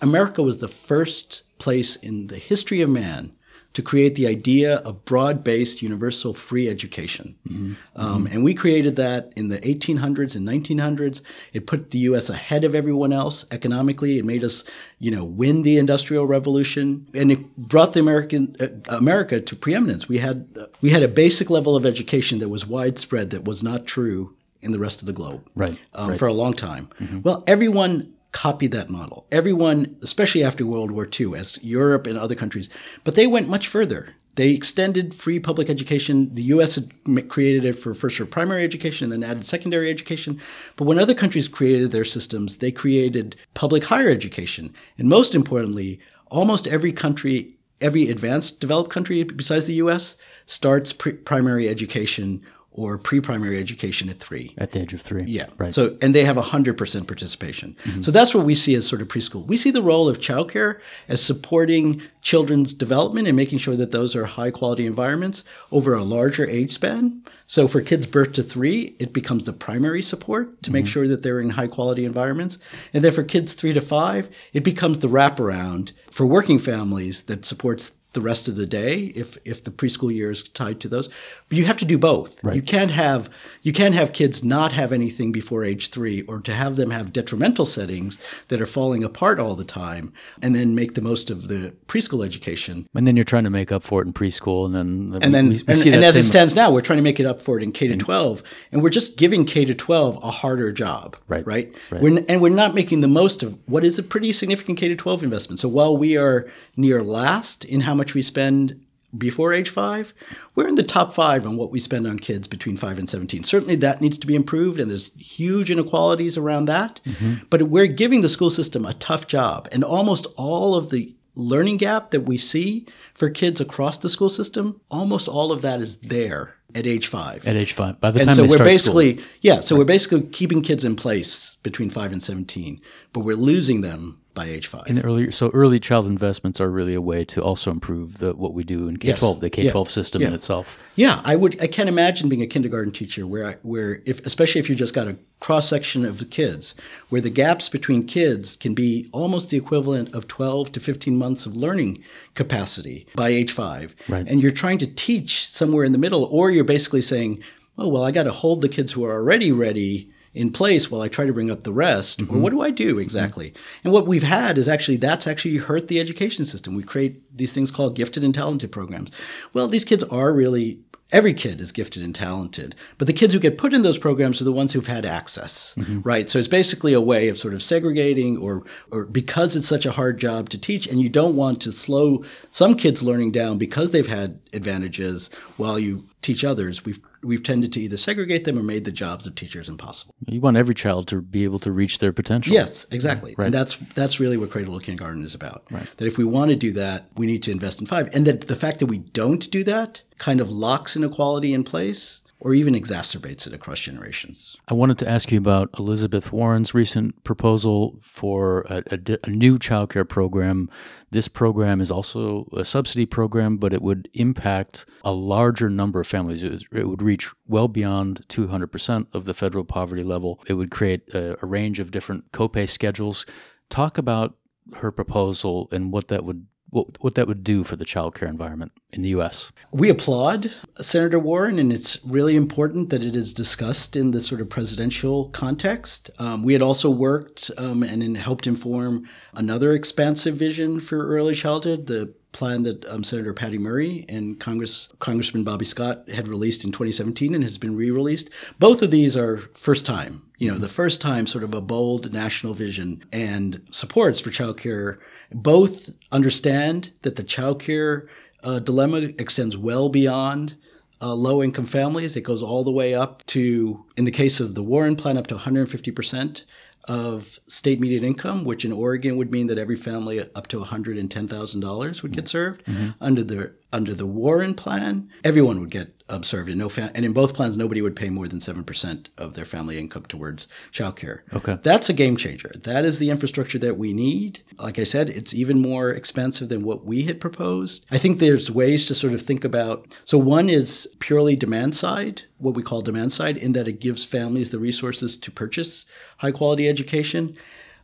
America 0.00 0.44
was 0.44 0.58
the 0.58 0.68
first 0.68 1.42
place 1.58 1.96
in 1.96 2.28
the 2.28 2.38
history 2.38 2.82
of 2.82 2.90
man 2.90 3.32
to 3.74 3.82
create 3.82 4.14
the 4.16 4.26
idea 4.26 4.76
of 4.78 5.04
broad 5.04 5.44
based 5.44 5.82
universal 5.82 6.34
free 6.34 6.68
education. 6.68 7.36
Mm-hmm. 7.46 7.74
Um, 7.96 8.26
and 8.26 8.42
we 8.42 8.54
created 8.54 8.96
that 8.96 9.32
in 9.36 9.48
the 9.48 9.58
1800s 9.58 10.34
and 10.34 10.46
1900s. 10.48 11.20
It 11.52 11.66
put 11.66 11.90
the 11.90 11.98
U.S. 12.00 12.30
ahead 12.30 12.64
of 12.64 12.74
everyone 12.74 13.12
else 13.12 13.44
economically. 13.50 14.18
It 14.18 14.24
made 14.24 14.42
us, 14.42 14.64
you 14.98 15.10
know, 15.10 15.24
win 15.24 15.62
the 15.62 15.76
Industrial 15.76 16.26
Revolution, 16.26 17.06
and 17.14 17.30
it 17.30 17.56
brought 17.56 17.92
the 17.92 18.00
American 18.00 18.56
uh, 18.58 18.96
America 18.96 19.40
to 19.40 19.56
preeminence. 19.56 20.08
We 20.08 20.18
had 20.18 20.48
uh, 20.58 20.66
we 20.80 20.90
had 20.90 21.02
a 21.02 21.08
basic 21.08 21.50
level 21.50 21.76
of 21.76 21.86
education 21.86 22.38
that 22.40 22.48
was 22.48 22.66
widespread 22.66 23.30
that 23.30 23.44
was 23.44 23.62
not 23.62 23.86
true 23.86 24.34
in 24.60 24.72
the 24.72 24.78
rest 24.78 25.02
of 25.02 25.06
the 25.06 25.12
globe, 25.12 25.46
right, 25.54 25.78
um, 25.94 26.10
right. 26.10 26.18
for 26.18 26.26
a 26.26 26.32
long 26.32 26.52
time. 26.52 26.88
Mm-hmm. 26.98 27.20
Well, 27.22 27.44
everyone 27.46 28.12
copied 28.38 28.70
that 28.70 28.88
model. 28.88 29.26
Everyone, 29.32 29.96
especially 30.00 30.44
after 30.44 30.64
World 30.64 30.92
War 30.92 31.08
II, 31.18 31.34
as 31.34 31.58
Europe 31.60 32.06
and 32.06 32.16
other 32.16 32.36
countries, 32.36 32.68
but 33.02 33.16
they 33.16 33.26
went 33.26 33.48
much 33.48 33.66
further. 33.66 34.14
They 34.36 34.50
extended 34.50 35.12
free 35.12 35.40
public 35.40 35.68
education. 35.68 36.32
The 36.32 36.44
U.S. 36.54 36.76
had 36.76 37.28
created 37.28 37.64
it 37.64 37.72
for 37.72 37.94
first 37.94 38.16
for 38.16 38.26
primary 38.26 38.62
education 38.62 39.10
and 39.10 39.12
then 39.12 39.28
added 39.28 39.44
secondary 39.44 39.90
education. 39.90 40.40
But 40.76 40.84
when 40.84 41.00
other 41.00 41.14
countries 41.14 41.48
created 41.48 41.90
their 41.90 42.04
systems, 42.04 42.58
they 42.58 42.70
created 42.70 43.34
public 43.54 43.86
higher 43.86 44.08
education. 44.08 44.72
And 44.98 45.08
most 45.08 45.34
importantly, 45.34 45.98
almost 46.30 46.68
every 46.68 46.92
country, 46.92 47.56
every 47.80 48.08
advanced 48.08 48.60
developed 48.60 48.90
country 48.90 49.24
besides 49.24 49.64
the 49.64 49.80
U.S., 49.82 50.14
starts 50.46 50.92
primary 50.92 51.68
education 51.68 52.46
or 52.78 52.96
pre-primary 52.96 53.58
education 53.58 54.08
at 54.08 54.20
three. 54.20 54.54
At 54.56 54.70
the 54.70 54.82
age 54.82 54.92
of 54.92 55.00
three. 55.00 55.24
Yeah. 55.24 55.46
Right. 55.58 55.74
So 55.74 55.96
and 56.00 56.14
they 56.14 56.24
have 56.24 56.36
100% 56.36 57.06
participation. 57.08 57.76
Mm-hmm. 57.84 58.02
So 58.02 58.12
that's 58.12 58.32
what 58.34 58.44
we 58.44 58.54
see 58.54 58.76
as 58.76 58.86
sort 58.86 59.02
of 59.02 59.08
preschool. 59.08 59.44
We 59.44 59.56
see 59.56 59.72
the 59.72 59.82
role 59.82 60.08
of 60.08 60.18
childcare 60.18 60.78
as 61.08 61.20
supporting 61.20 62.00
children's 62.22 62.72
development 62.72 63.26
and 63.26 63.36
making 63.36 63.58
sure 63.58 63.74
that 63.74 63.90
those 63.90 64.14
are 64.14 64.26
high 64.26 64.52
quality 64.52 64.86
environments 64.86 65.42
over 65.72 65.94
a 65.94 66.04
larger 66.04 66.46
age 66.48 66.72
span. 66.72 67.22
So 67.46 67.66
for 67.66 67.80
kids 67.80 68.06
birth 68.06 68.32
to 68.34 68.42
three, 68.44 68.94
it 69.00 69.12
becomes 69.12 69.44
the 69.44 69.52
primary 69.52 70.02
support 70.02 70.62
to 70.62 70.68
mm-hmm. 70.68 70.74
make 70.74 70.86
sure 70.86 71.08
that 71.08 71.24
they're 71.24 71.40
in 71.40 71.50
high 71.50 71.66
quality 71.66 72.04
environments. 72.04 72.58
And 72.94 73.02
then 73.02 73.10
for 73.10 73.24
kids 73.24 73.54
three 73.54 73.72
to 73.72 73.80
five, 73.80 74.30
it 74.52 74.62
becomes 74.62 74.98
the 74.98 75.08
wraparound 75.08 75.92
for 76.10 76.26
working 76.26 76.58
families 76.58 77.22
that 77.22 77.44
supports 77.44 77.92
the 78.14 78.20
rest 78.20 78.48
of 78.48 78.56
the 78.56 78.66
day 78.66 79.12
if 79.14 79.36
if 79.44 79.62
the 79.62 79.70
preschool 79.70 80.12
year 80.12 80.30
is 80.30 80.42
tied 80.42 80.80
to 80.80 80.88
those. 80.88 81.08
But 81.48 81.58
you 81.58 81.66
have 81.66 81.76
to 81.78 81.84
do 81.84 81.98
both. 81.98 82.42
Right. 82.42 82.56
You 82.56 82.62
can't 82.62 82.90
have 82.90 83.28
you 83.62 83.72
can't 83.72 83.94
have 83.94 84.12
kids 84.12 84.42
not 84.42 84.72
have 84.72 84.92
anything 84.92 85.30
before 85.30 85.62
age 85.62 85.90
three, 85.90 86.22
or 86.22 86.40
to 86.40 86.52
have 86.52 86.76
them 86.76 86.90
have 86.90 87.12
detrimental 87.12 87.66
settings 87.66 88.18
that 88.48 88.60
are 88.60 88.66
falling 88.66 89.04
apart 89.04 89.38
all 89.38 89.54
the 89.54 89.64
time, 89.64 90.12
and 90.40 90.54
then 90.54 90.74
make 90.74 90.94
the 90.94 91.02
most 91.02 91.30
of 91.30 91.48
the 91.48 91.74
preschool 91.86 92.24
education. 92.24 92.88
And 92.94 93.06
then 93.06 93.14
you're 93.16 93.24
trying 93.24 93.44
to 93.44 93.50
make 93.50 93.70
up 93.70 93.82
for 93.82 94.00
it 94.00 94.06
in 94.06 94.12
preschool, 94.12 94.64
and 94.64 94.74
then 94.74 95.22
and 95.22 95.34
then 95.34 95.48
we, 95.48 95.54
we 95.54 95.74
and, 95.74 95.86
and 95.86 96.04
as 96.04 96.16
it 96.16 96.24
stands 96.24 96.54
now, 96.54 96.70
we're 96.70 96.80
trying 96.80 96.98
to 96.98 97.02
make 97.02 97.20
it 97.20 97.26
up 97.26 97.40
for 97.40 97.58
it 97.58 97.62
in 97.62 97.72
K 97.72 97.88
to 97.88 97.96
twelve, 97.96 98.42
and 98.72 98.82
we're 98.82 98.88
just 98.88 99.18
giving 99.18 99.44
K 99.44 99.66
to 99.66 99.74
twelve 99.74 100.16
a 100.22 100.30
harder 100.30 100.72
job. 100.72 101.16
Right. 101.28 101.46
Right. 101.46 101.74
right. 101.90 102.00
We're, 102.00 102.24
and 102.28 102.40
we're 102.40 102.48
not 102.48 102.74
making 102.74 103.02
the 103.02 103.08
most 103.08 103.42
of 103.42 103.58
what 103.66 103.84
is 103.84 103.98
a 103.98 104.02
pretty 104.02 104.32
significant 104.32 104.78
K 104.78 104.88
to 104.88 104.96
twelve 104.96 105.22
investment. 105.22 105.60
So 105.60 105.68
while 105.68 105.96
we 105.96 106.16
are 106.16 106.50
near 106.76 107.02
last 107.02 107.64
in 107.64 107.82
how 107.82 107.97
much 107.98 108.14
we 108.14 108.22
spend 108.22 108.80
before 109.16 109.54
age 109.54 109.70
five, 109.70 110.12
we're 110.54 110.68
in 110.68 110.74
the 110.74 110.82
top 110.82 111.12
five 111.12 111.46
on 111.46 111.56
what 111.56 111.70
we 111.70 111.80
spend 111.80 112.06
on 112.06 112.18
kids 112.18 112.46
between 112.46 112.76
five 112.76 112.98
and 112.98 113.08
17. 113.08 113.44
Certainly 113.44 113.76
that 113.76 114.00
needs 114.00 114.18
to 114.18 114.26
be 114.26 114.34
improved, 114.34 114.78
and 114.78 114.90
there's 114.90 115.14
huge 115.14 115.70
inequalities 115.70 116.36
around 116.36 116.66
that. 116.66 117.00
Mm-hmm. 117.06 117.44
But 117.48 117.62
we're 117.62 117.86
giving 117.86 118.20
the 118.20 118.28
school 118.28 118.50
system 118.50 118.84
a 118.84 118.94
tough 118.94 119.26
job. 119.26 119.68
And 119.72 119.82
almost 119.82 120.26
all 120.36 120.74
of 120.74 120.90
the 120.90 121.14
learning 121.34 121.78
gap 121.78 122.10
that 122.10 122.22
we 122.22 122.36
see 122.36 122.86
for 123.14 123.30
kids 123.30 123.60
across 123.60 123.96
the 123.98 124.08
school 124.08 124.28
system, 124.28 124.80
almost 124.90 125.28
all 125.28 125.52
of 125.52 125.62
that 125.62 125.80
is 125.80 125.98
there 125.98 126.56
at 126.74 126.86
age 126.86 127.06
five. 127.06 127.46
At 127.46 127.56
age 127.56 127.72
five, 127.72 127.98
by 128.00 128.10
the 128.10 128.20
and 128.20 128.28
time 128.28 128.36
so 128.36 128.46
we're 128.46 128.64
basically 128.64 129.16
school. 129.16 129.26
yeah, 129.40 129.60
so 129.60 129.74
right. 129.74 129.78
we're 129.78 129.84
basically 129.86 130.26
keeping 130.28 130.60
kids 130.60 130.84
in 130.84 130.96
place 130.96 131.56
between 131.62 131.88
five 131.88 132.12
and 132.12 132.22
seventeen, 132.22 132.80
but 133.12 133.20
we're 133.20 133.36
losing 133.36 133.80
them 133.80 134.20
by 134.38 134.46
age 134.46 134.68
five. 134.68 134.86
In 134.86 134.94
the 134.94 135.04
early, 135.04 135.32
so 135.32 135.50
early 135.52 135.80
child 135.80 136.06
investments 136.06 136.60
are 136.60 136.70
really 136.70 136.94
a 136.94 137.00
way 137.00 137.24
to 137.24 137.42
also 137.42 137.72
improve 137.72 138.18
the 138.18 138.34
what 138.34 138.54
we 138.54 138.62
do 138.62 138.86
in 138.86 138.96
K 138.96 139.12
twelve, 139.12 139.38
yes. 139.38 139.40
the 139.40 139.50
K 139.50 139.68
twelve 139.68 139.88
yeah. 139.88 139.92
system 139.92 140.22
yeah. 140.22 140.28
in 140.28 140.34
itself. 140.34 140.78
Yeah, 140.94 141.20
I 141.24 141.34
would. 141.34 141.60
I 141.60 141.66
can't 141.66 141.88
imagine 141.88 142.28
being 142.28 142.42
a 142.42 142.46
kindergarten 142.46 142.92
teacher 142.92 143.26
where 143.26 143.46
I, 143.50 143.54
where 143.62 144.00
if 144.04 144.24
especially 144.24 144.60
if 144.60 144.70
you 144.70 144.76
just 144.76 144.94
got 144.94 145.08
a 145.08 145.16
cross 145.40 145.68
section 145.68 146.04
of 146.04 146.18
the 146.18 146.24
kids, 146.24 146.76
where 147.08 147.20
the 147.20 147.30
gaps 147.30 147.68
between 147.68 148.06
kids 148.06 148.56
can 148.56 148.74
be 148.74 149.08
almost 149.12 149.50
the 149.50 149.56
equivalent 149.56 150.14
of 150.14 150.28
twelve 150.28 150.70
to 150.72 150.78
fifteen 150.78 151.16
months 151.18 151.44
of 151.44 151.56
learning 151.56 151.98
capacity 152.34 153.08
by 153.16 153.30
age 153.30 153.50
five, 153.50 153.96
right. 154.08 154.28
and 154.28 154.40
you're 154.40 154.52
trying 154.52 154.78
to 154.78 154.86
teach 154.86 155.48
somewhere 155.48 155.84
in 155.84 155.90
the 155.90 155.98
middle, 155.98 156.24
or 156.30 156.52
you're 156.52 156.62
basically 156.62 157.02
saying, 157.02 157.42
"Oh 157.76 157.88
well, 157.88 158.04
I 158.04 158.12
got 158.12 158.22
to 158.22 158.32
hold 158.32 158.62
the 158.62 158.68
kids 158.68 158.92
who 158.92 159.04
are 159.04 159.14
already 159.14 159.50
ready." 159.50 160.12
In 160.38 160.52
place 160.52 160.90
while 160.90 161.00
I 161.00 161.08
try 161.08 161.26
to 161.26 161.32
bring 161.32 161.50
up 161.50 161.64
the 161.64 161.72
rest? 161.72 162.20
Mm-hmm. 162.20 162.36
Or 162.36 162.38
what 162.38 162.50
do 162.50 162.60
I 162.60 162.70
do 162.70 162.98
exactly? 162.98 163.50
Mm-hmm. 163.50 163.80
And 163.84 163.92
what 163.92 164.06
we've 164.06 164.22
had 164.22 164.56
is 164.56 164.68
actually 164.68 164.96
that's 164.96 165.26
actually 165.26 165.56
hurt 165.56 165.88
the 165.88 166.00
education 166.00 166.44
system. 166.44 166.74
We 166.74 166.84
create 166.84 167.36
these 167.36 167.52
things 167.52 167.70
called 167.70 167.96
gifted 167.96 168.22
and 168.24 168.34
talented 168.34 168.70
programs. 168.70 169.10
Well, 169.52 169.68
these 169.68 169.84
kids 169.84 170.04
are 170.04 170.32
really 170.32 170.78
every 171.10 171.32
kid 171.32 171.60
is 171.60 171.72
gifted 171.72 172.02
and 172.02 172.14
talented, 172.14 172.74
but 172.98 173.06
the 173.06 173.12
kids 173.12 173.32
who 173.32 173.40
get 173.40 173.56
put 173.58 173.72
in 173.72 173.82
those 173.82 173.98
programs 173.98 174.40
are 174.40 174.44
the 174.44 174.52
ones 174.52 174.72
who've 174.72 174.86
had 174.86 175.06
access, 175.06 175.74
mm-hmm. 175.76 176.00
right? 176.02 176.28
So 176.28 176.38
it's 176.38 176.48
basically 176.48 176.92
a 176.92 177.00
way 177.00 177.28
of 177.28 177.38
sort 177.38 177.54
of 177.54 177.62
segregating, 177.62 178.36
or 178.36 178.64
or 178.90 179.06
because 179.06 179.56
it's 179.56 179.68
such 179.68 179.86
a 179.86 179.92
hard 179.92 180.18
job 180.18 180.50
to 180.50 180.58
teach, 180.58 180.86
and 180.86 181.00
you 181.00 181.08
don't 181.08 181.36
want 181.36 181.60
to 181.62 181.72
slow 181.72 182.24
some 182.50 182.76
kids' 182.76 183.02
learning 183.02 183.32
down 183.32 183.58
because 183.58 183.90
they've 183.90 184.06
had 184.06 184.38
advantages 184.52 185.30
while 185.56 185.78
you 185.78 186.04
teach 186.22 186.44
others. 186.44 186.84
We've 186.84 187.00
we've 187.22 187.42
tended 187.42 187.72
to 187.72 187.80
either 187.80 187.96
segregate 187.96 188.44
them 188.44 188.58
or 188.58 188.62
made 188.62 188.84
the 188.84 188.92
jobs 188.92 189.26
of 189.26 189.34
teachers 189.34 189.68
impossible. 189.68 190.14
You 190.26 190.40
want 190.40 190.56
every 190.56 190.74
child 190.74 191.08
to 191.08 191.20
be 191.20 191.44
able 191.44 191.58
to 191.60 191.72
reach 191.72 191.98
their 191.98 192.12
potential. 192.12 192.54
Yes, 192.54 192.86
exactly. 192.90 193.34
Right. 193.36 193.46
And 193.46 193.54
that's 193.54 193.76
that's 193.94 194.20
really 194.20 194.36
what 194.36 194.50
Cradle 194.50 194.78
to 194.78 194.84
Kindergarten 194.84 195.24
is 195.24 195.34
about. 195.34 195.64
Right. 195.70 195.88
That 195.96 196.06
if 196.06 196.18
we 196.18 196.24
want 196.24 196.50
to 196.50 196.56
do 196.56 196.72
that, 196.72 197.06
we 197.16 197.26
need 197.26 197.42
to 197.44 197.50
invest 197.50 197.80
in 197.80 197.86
five. 197.86 198.14
And 198.14 198.26
that 198.26 198.48
the 198.48 198.56
fact 198.56 198.78
that 198.80 198.86
we 198.86 198.98
don't 198.98 199.50
do 199.50 199.64
that 199.64 200.02
kind 200.18 200.40
of 200.40 200.50
locks 200.50 200.96
inequality 200.96 201.52
in 201.52 201.64
place 201.64 202.20
or 202.40 202.54
even 202.54 202.74
exacerbates 202.74 203.46
it 203.46 203.52
across 203.52 203.80
generations. 203.80 204.56
I 204.68 204.74
wanted 204.74 204.98
to 204.98 205.08
ask 205.08 205.32
you 205.32 205.38
about 205.38 205.70
Elizabeth 205.78 206.32
Warren's 206.32 206.72
recent 206.72 207.24
proposal 207.24 207.98
for 208.00 208.60
a, 208.68 208.82
a, 208.92 209.18
a, 209.24 209.30
new 209.30 209.58
childcare 209.58 210.08
program. 210.08 210.70
This 211.10 211.26
program 211.26 211.80
is 211.80 211.90
also 211.90 212.48
a 212.56 212.64
subsidy 212.64 213.06
program, 213.06 213.56
but 213.56 213.72
it 213.72 213.82
would 213.82 214.08
impact 214.14 214.86
a 215.04 215.12
larger 215.12 215.68
number 215.68 216.00
of 216.00 216.06
families. 216.06 216.42
It, 216.42 216.52
was, 216.52 216.66
it 216.72 216.88
would 216.88 217.02
reach 217.02 217.30
well 217.48 217.66
beyond 217.66 218.24
200% 218.28 219.06
of 219.12 219.24
the 219.24 219.34
federal 219.34 219.64
poverty 219.64 220.04
level. 220.04 220.40
It 220.46 220.54
would 220.54 220.70
create 220.70 221.12
a, 221.14 221.36
a 221.42 221.46
range 221.46 221.80
of 221.80 221.90
different 221.90 222.30
copay 222.30 222.68
schedules. 222.68 223.26
Talk 223.68 223.98
about 223.98 224.36
her 224.76 224.92
proposal 224.92 225.68
and 225.72 225.92
what 225.92 226.08
that 226.08 226.24
would 226.24 226.46
what, 226.70 226.86
what 227.00 227.14
that 227.14 227.26
would 227.26 227.44
do 227.44 227.64
for 227.64 227.76
the 227.76 227.84
child 227.84 228.14
care 228.14 228.28
environment 228.28 228.72
in 228.92 229.02
the 229.02 229.10
U.S. 229.10 229.52
We 229.72 229.88
applaud 229.88 230.52
Senator 230.80 231.18
Warren, 231.18 231.58
and 231.58 231.72
it's 231.72 231.98
really 232.04 232.36
important 232.36 232.90
that 232.90 233.02
it 233.02 233.16
is 233.16 233.32
discussed 233.32 233.96
in 233.96 234.10
the 234.10 234.20
sort 234.20 234.40
of 234.40 234.50
presidential 234.50 235.28
context. 235.30 236.10
Um, 236.18 236.42
we 236.42 236.52
had 236.52 236.62
also 236.62 236.90
worked 236.90 237.50
um, 237.56 237.82
and 237.82 238.16
helped 238.16 238.46
inform 238.46 239.08
another 239.34 239.72
expansive 239.72 240.36
vision 240.36 240.80
for 240.80 241.06
early 241.06 241.34
childhood, 241.34 241.86
the 241.86 242.14
plan 242.32 242.62
that 242.62 242.84
um, 242.86 243.04
Senator 243.04 243.32
Patty 243.32 243.58
Murray 243.58 244.04
and 244.08 244.38
Congress 244.38 244.92
Congressman 244.98 245.44
Bobby 245.44 245.64
Scott 245.64 246.08
had 246.08 246.28
released 246.28 246.64
in 246.64 246.72
2017 246.72 247.34
and 247.34 247.42
has 247.42 247.58
been 247.58 247.76
re-released. 247.76 248.30
Both 248.58 248.82
of 248.82 248.90
these 248.90 249.16
are 249.16 249.38
first 249.54 249.86
time, 249.86 250.22
you 250.38 250.50
know, 250.50 250.58
the 250.58 250.68
first 250.68 251.00
time 251.00 251.26
sort 251.26 251.44
of 251.44 251.54
a 251.54 251.60
bold 251.60 252.12
national 252.12 252.54
vision 252.54 253.04
and 253.12 253.66
supports 253.70 254.20
for 254.20 254.30
childcare. 254.30 254.98
Both 255.32 255.90
understand 256.12 256.92
that 257.02 257.16
the 257.16 257.24
childcare 257.24 258.08
uh, 258.42 258.58
dilemma 258.58 258.98
extends 259.18 259.56
well 259.56 259.88
beyond 259.88 260.56
uh, 261.00 261.14
low 261.14 261.42
income 261.42 261.66
families. 261.66 262.16
It 262.16 262.22
goes 262.22 262.42
all 262.42 262.64
the 262.64 262.72
way 262.72 262.94
up 262.94 263.24
to, 263.26 263.84
in 263.96 264.04
the 264.04 264.10
case 264.10 264.40
of 264.40 264.54
the 264.54 264.62
Warren 264.62 264.96
plan, 264.96 265.16
up 265.16 265.28
to 265.28 265.34
150 265.34 265.90
percent 265.92 266.44
of 266.86 267.38
state 267.48 267.80
median 267.80 268.04
income, 268.04 268.44
which 268.44 268.64
in 268.64 268.72
Oregon 268.72 269.16
would 269.16 269.30
mean 269.30 269.46
that 269.48 269.58
every 269.58 269.76
family 269.76 270.20
up 270.20 270.46
to 270.48 270.60
$110,000 270.60 272.02
would 272.02 272.12
get 272.12 272.28
served. 272.28 272.64
Mm-hmm. 272.64 272.88
Under 273.00 273.24
the 273.24 273.54
under 273.72 273.94
the 273.94 274.06
Warren 274.06 274.54
plan, 274.54 275.10
everyone 275.24 275.60
would 275.60 275.70
get 275.70 275.94
um, 276.08 276.22
served, 276.22 276.48
and 276.48 276.58
no 276.58 276.70
fam- 276.70 276.90
and 276.94 277.04
in 277.04 277.12
both 277.12 277.34
plans, 277.34 277.56
nobody 277.56 277.82
would 277.82 277.94
pay 277.94 278.08
more 278.08 278.26
than 278.26 278.40
seven 278.40 278.64
percent 278.64 279.10
of 279.18 279.34
their 279.34 279.44
family 279.44 279.78
income 279.78 280.04
towards 280.06 280.48
childcare. 280.72 281.20
Okay, 281.34 281.58
that's 281.62 281.90
a 281.90 281.92
game 281.92 282.16
changer. 282.16 282.50
That 282.62 282.84
is 282.84 282.98
the 282.98 283.10
infrastructure 283.10 283.58
that 283.58 283.76
we 283.76 283.92
need. 283.92 284.40
Like 284.58 284.78
I 284.78 284.84
said, 284.84 285.10
it's 285.10 285.34
even 285.34 285.60
more 285.60 285.90
expensive 285.90 286.48
than 286.48 286.62
what 286.62 286.84
we 286.84 287.02
had 287.02 287.20
proposed. 287.20 287.84
I 287.90 287.98
think 287.98 288.18
there's 288.18 288.50
ways 288.50 288.86
to 288.86 288.94
sort 288.94 289.12
of 289.12 289.20
think 289.20 289.44
about. 289.44 289.94
So 290.04 290.16
one 290.16 290.48
is 290.48 290.88
purely 290.98 291.36
demand 291.36 291.74
side, 291.74 292.22
what 292.38 292.54
we 292.54 292.62
call 292.62 292.80
demand 292.80 293.12
side, 293.12 293.36
in 293.36 293.52
that 293.52 293.68
it 293.68 293.80
gives 293.80 294.04
families 294.04 294.48
the 294.48 294.58
resources 294.58 295.18
to 295.18 295.30
purchase 295.30 295.84
high 296.18 296.32
quality 296.32 296.68
education. 296.68 297.36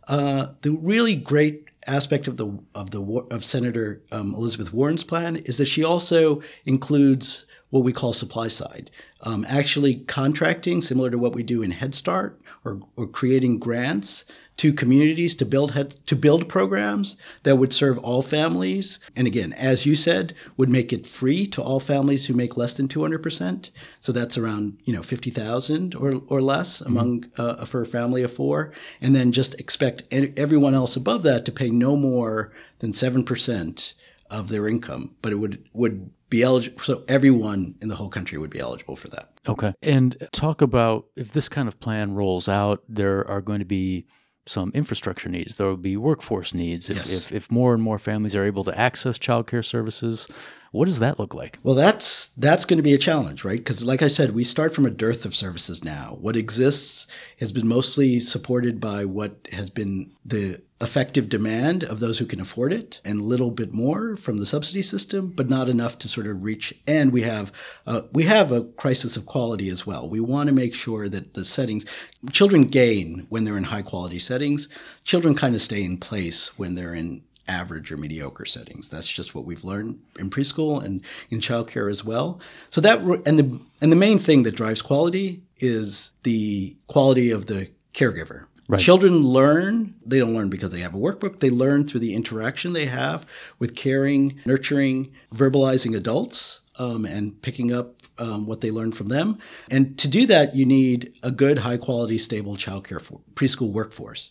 Uh, 0.09 0.49
the 0.63 0.71
really 0.71 1.17
great 1.17 1.74
aspect 1.87 2.27
of 2.27 2.37
the 2.37 2.59
of 2.75 2.91
the 2.91 3.03
of 3.31 3.45
Senator 3.45 4.03
um, 4.13 4.35
Elizabeth 4.35 4.73
Warren's 4.73 5.05
plan 5.05 5.37
is 5.37 5.59
that 5.59 5.67
she 5.67 5.85
also 5.85 6.43
includes 6.65 7.47
what 7.71 7.83
we 7.83 7.93
call 7.93 8.13
supply 8.13 8.47
side, 8.47 8.89
um, 9.23 9.45
actually 9.49 9.97
contracting 9.97 10.81
similar 10.81 11.11
to 11.11 11.19
what 11.19 11.35
we 11.35 11.43
do 11.43 11.61
in 11.61 11.73
Head 11.73 11.93
Start 11.93 12.41
or, 12.65 12.81
or 12.97 13.09
creating 13.09 13.59
grants 13.59 14.25
to 14.57 14.73
communities 14.73 15.35
to 15.37 15.45
build 15.45 15.73
to 16.07 16.17
build 16.17 16.49
programs 16.49 17.17
that 17.43 17.57
would 17.57 17.73
serve 17.73 17.99
all 17.99 18.23
families. 18.23 18.99
And 19.17 19.27
again 19.27 19.53
as 19.55 19.87
you 19.87 19.95
said 19.95 20.35
would 20.57 20.69
make 20.69 20.93
it 20.93 21.07
free 21.07 21.47
to 21.49 21.63
all 21.63 21.81
families 21.81 22.27
who 22.27 22.35
make 22.35 22.57
less 22.57 22.75
than 22.75 22.89
200% 22.89 23.71
so 24.01 24.13
that's 24.13 24.39
around 24.39 24.79
you 24.85 24.93
know 24.93 25.03
50,000 25.03 25.95
or 25.95 26.23
or 26.29 26.41
less 26.41 26.79
mm-hmm. 26.79 26.87
among 26.87 27.25
uh, 27.37 27.65
for 27.65 27.83
a 27.83 27.87
family 27.87 28.23
of 28.23 28.33
4 28.33 28.73
and 29.01 29.15
then 29.15 29.33
just 29.33 29.59
expect 29.61 30.03
everyone 30.13 30.75
else 30.75 30.97
above 30.97 31.23
that 31.23 31.45
to 31.45 31.53
pay 31.53 31.71
no 31.71 31.97
more 31.97 32.53
than 32.79 32.93
7% 32.93 33.95
of 34.31 34.49
their 34.49 34.69
income. 34.69 35.15
But 35.23 35.33
it 35.33 35.37
would 35.37 35.65
would 35.73 36.11
be 36.31 36.43
eligible 36.43 36.81
so 36.83 37.05
everyone 37.09 37.77
in 37.81 37.89
the 37.89 37.97
whole 37.97 38.09
country 38.09 38.39
would 38.39 38.51
be 38.51 38.59
eligible 38.59 38.97
for 38.97 39.09
that. 39.09 39.31
Okay. 39.49 39.73
And 39.83 40.17
talk 40.33 40.63
about 40.63 41.07
if 41.17 41.33
this 41.33 41.49
kind 41.49 41.69
of 41.69 41.79
plan 41.81 42.15
rolls 42.15 42.49
out 42.49 42.83
there 42.89 43.27
are 43.29 43.41
going 43.41 43.61
to 43.61 43.65
be 43.65 44.07
some 44.47 44.71
infrastructure 44.75 45.29
needs. 45.29 45.57
There 45.57 45.67
will 45.67 45.77
be 45.77 45.97
workforce 45.97 46.53
needs. 46.53 46.91
If, 46.91 46.99
yes. 46.99 47.13
if, 47.13 47.33
if, 47.33 47.51
more 47.51 47.73
and 47.73 47.83
more 47.83 47.99
families 47.99 48.37
are 48.37 48.45
able 48.45 48.65
to 48.65 48.79
access 48.79 49.19
childcare 49.19 49.65
services, 49.65 50.29
what 50.73 50.85
does 50.87 50.99
that 50.99 51.19
look 51.19 51.35
like? 51.35 51.59
Well, 51.63 51.75
that's 51.75 52.29
that's 52.29 52.65
going 52.65 52.79
to 52.79 52.83
be 52.83 52.95
a 52.95 52.99
challenge, 52.99 53.45
right? 53.45 53.59
Because, 53.59 53.85
like 53.85 54.03
I 54.03 54.09
said, 54.09 54.35
we 54.35 54.45
start 54.45 54.75
from 54.75 54.87
a 54.87 54.91
dearth 54.91 55.25
of 55.25 55.35
services 55.35 55.85
now. 55.85 56.19
What 56.21 56.37
exists 56.37 57.07
has 57.39 57.53
been 57.53 57.69
mostly 57.69 58.21
supported 58.21 58.81
by 58.81 59.05
what 59.05 59.49
has 59.53 59.71
been 59.71 60.11
the 60.25 60.61
effective 60.85 61.29
demand 61.29 61.83
of 61.83 61.99
those 61.99 62.19
who 62.19 62.27
can 62.27 62.41
afford 62.41 62.73
it, 62.73 63.01
and 63.05 63.21
a 63.21 63.25
little 63.25 63.51
bit 63.51 63.73
more 63.73 64.17
from 64.17 64.37
the 64.37 64.47
subsidy 64.47 64.83
system, 64.83 65.33
but 65.35 65.51
not 65.51 65.69
enough 65.69 65.99
to 65.99 66.09
sort 66.09 66.27
of 66.27 66.45
reach. 66.45 66.75
And 66.87 67.13
we 67.13 67.23
have 67.23 67.51
uh, 67.87 68.03
we 68.13 68.25
have 68.25 68.53
a 68.53 68.63
crisis 68.63 69.17
of 69.17 69.27
quality 69.27 69.69
as 69.69 69.87
well. 69.87 70.09
We 70.09 70.21
want 70.21 70.47
to 70.49 70.55
make 70.55 70.75
sure 70.75 71.09
that 71.09 71.35
the 71.35 71.45
settings 71.45 71.85
children 72.31 72.65
gain 72.65 73.27
when 73.29 73.45
they're 73.45 73.57
in 73.57 73.65
high 73.65 73.83
quality 73.83 74.19
settings. 74.19 74.69
Children 75.03 75.35
kind 75.35 75.55
of 75.55 75.63
stay 75.63 75.83
in 75.83 75.99
place 75.99 76.57
when 76.59 76.75
they're 76.75 76.95
in 76.95 77.25
average 77.49 77.93
or 77.93 77.97
mediocre 77.97 78.45
settings. 78.45 78.89
That's 78.89 79.09
just 79.09 79.35
what 79.35 79.45
we've 79.45 79.65
learned 79.65 80.01
in 80.19 80.31
preschool 80.31 80.83
and 80.83 81.03
in 81.31 81.41
childcare 81.41 81.91
as 81.91 82.05
well. 82.05 82.41
So 82.71 82.81
that 82.81 83.01
and 83.27 83.39
the 83.39 83.61
and 83.81 83.93
the 83.93 83.97
main 83.97 84.19
thing 84.19 84.45
that 84.45 84.57
drives 84.57 84.83
quality 84.83 85.43
is 85.59 86.11
the 86.23 86.77
quality 86.87 87.31
of 87.31 87.47
the 87.47 87.71
caregiver. 87.93 88.47
Right. 88.67 88.81
Children 88.81 89.19
learn, 89.19 89.95
they 90.07 90.19
don't 90.19 90.35
learn 90.35 90.49
because 90.49 90.71
they 90.71 90.81
have 90.81 90.95
a 90.95 90.99
workbook. 90.99 91.41
They 91.41 91.51
learn 91.51 91.85
through 91.87 92.01
the 92.01 92.15
interaction 92.15 92.73
they 92.73 92.87
have 92.87 93.27
with 93.59 93.77
caring, 93.77 94.41
nurturing, 94.47 95.13
verbalizing 95.35 95.95
adults 95.95 96.63
um, 96.79 97.05
and 97.05 97.41
picking 97.43 97.73
up 97.73 98.03
um, 98.19 98.47
what 98.47 98.63
they 98.63 98.71
learn 98.71 98.93
from 98.93 99.09
them. 99.09 99.39
And 99.71 99.99
to 99.99 100.09
do 100.09 100.27
that, 100.27 100.55
you 100.55 100.65
need 100.65 101.13
a 101.23 101.31
good, 101.31 101.59
high 101.59 101.77
quality, 101.77 102.17
stable 102.17 102.57
childcare 102.57 103.03
for, 103.03 103.21
preschool 103.35 103.71
workforce 103.71 104.31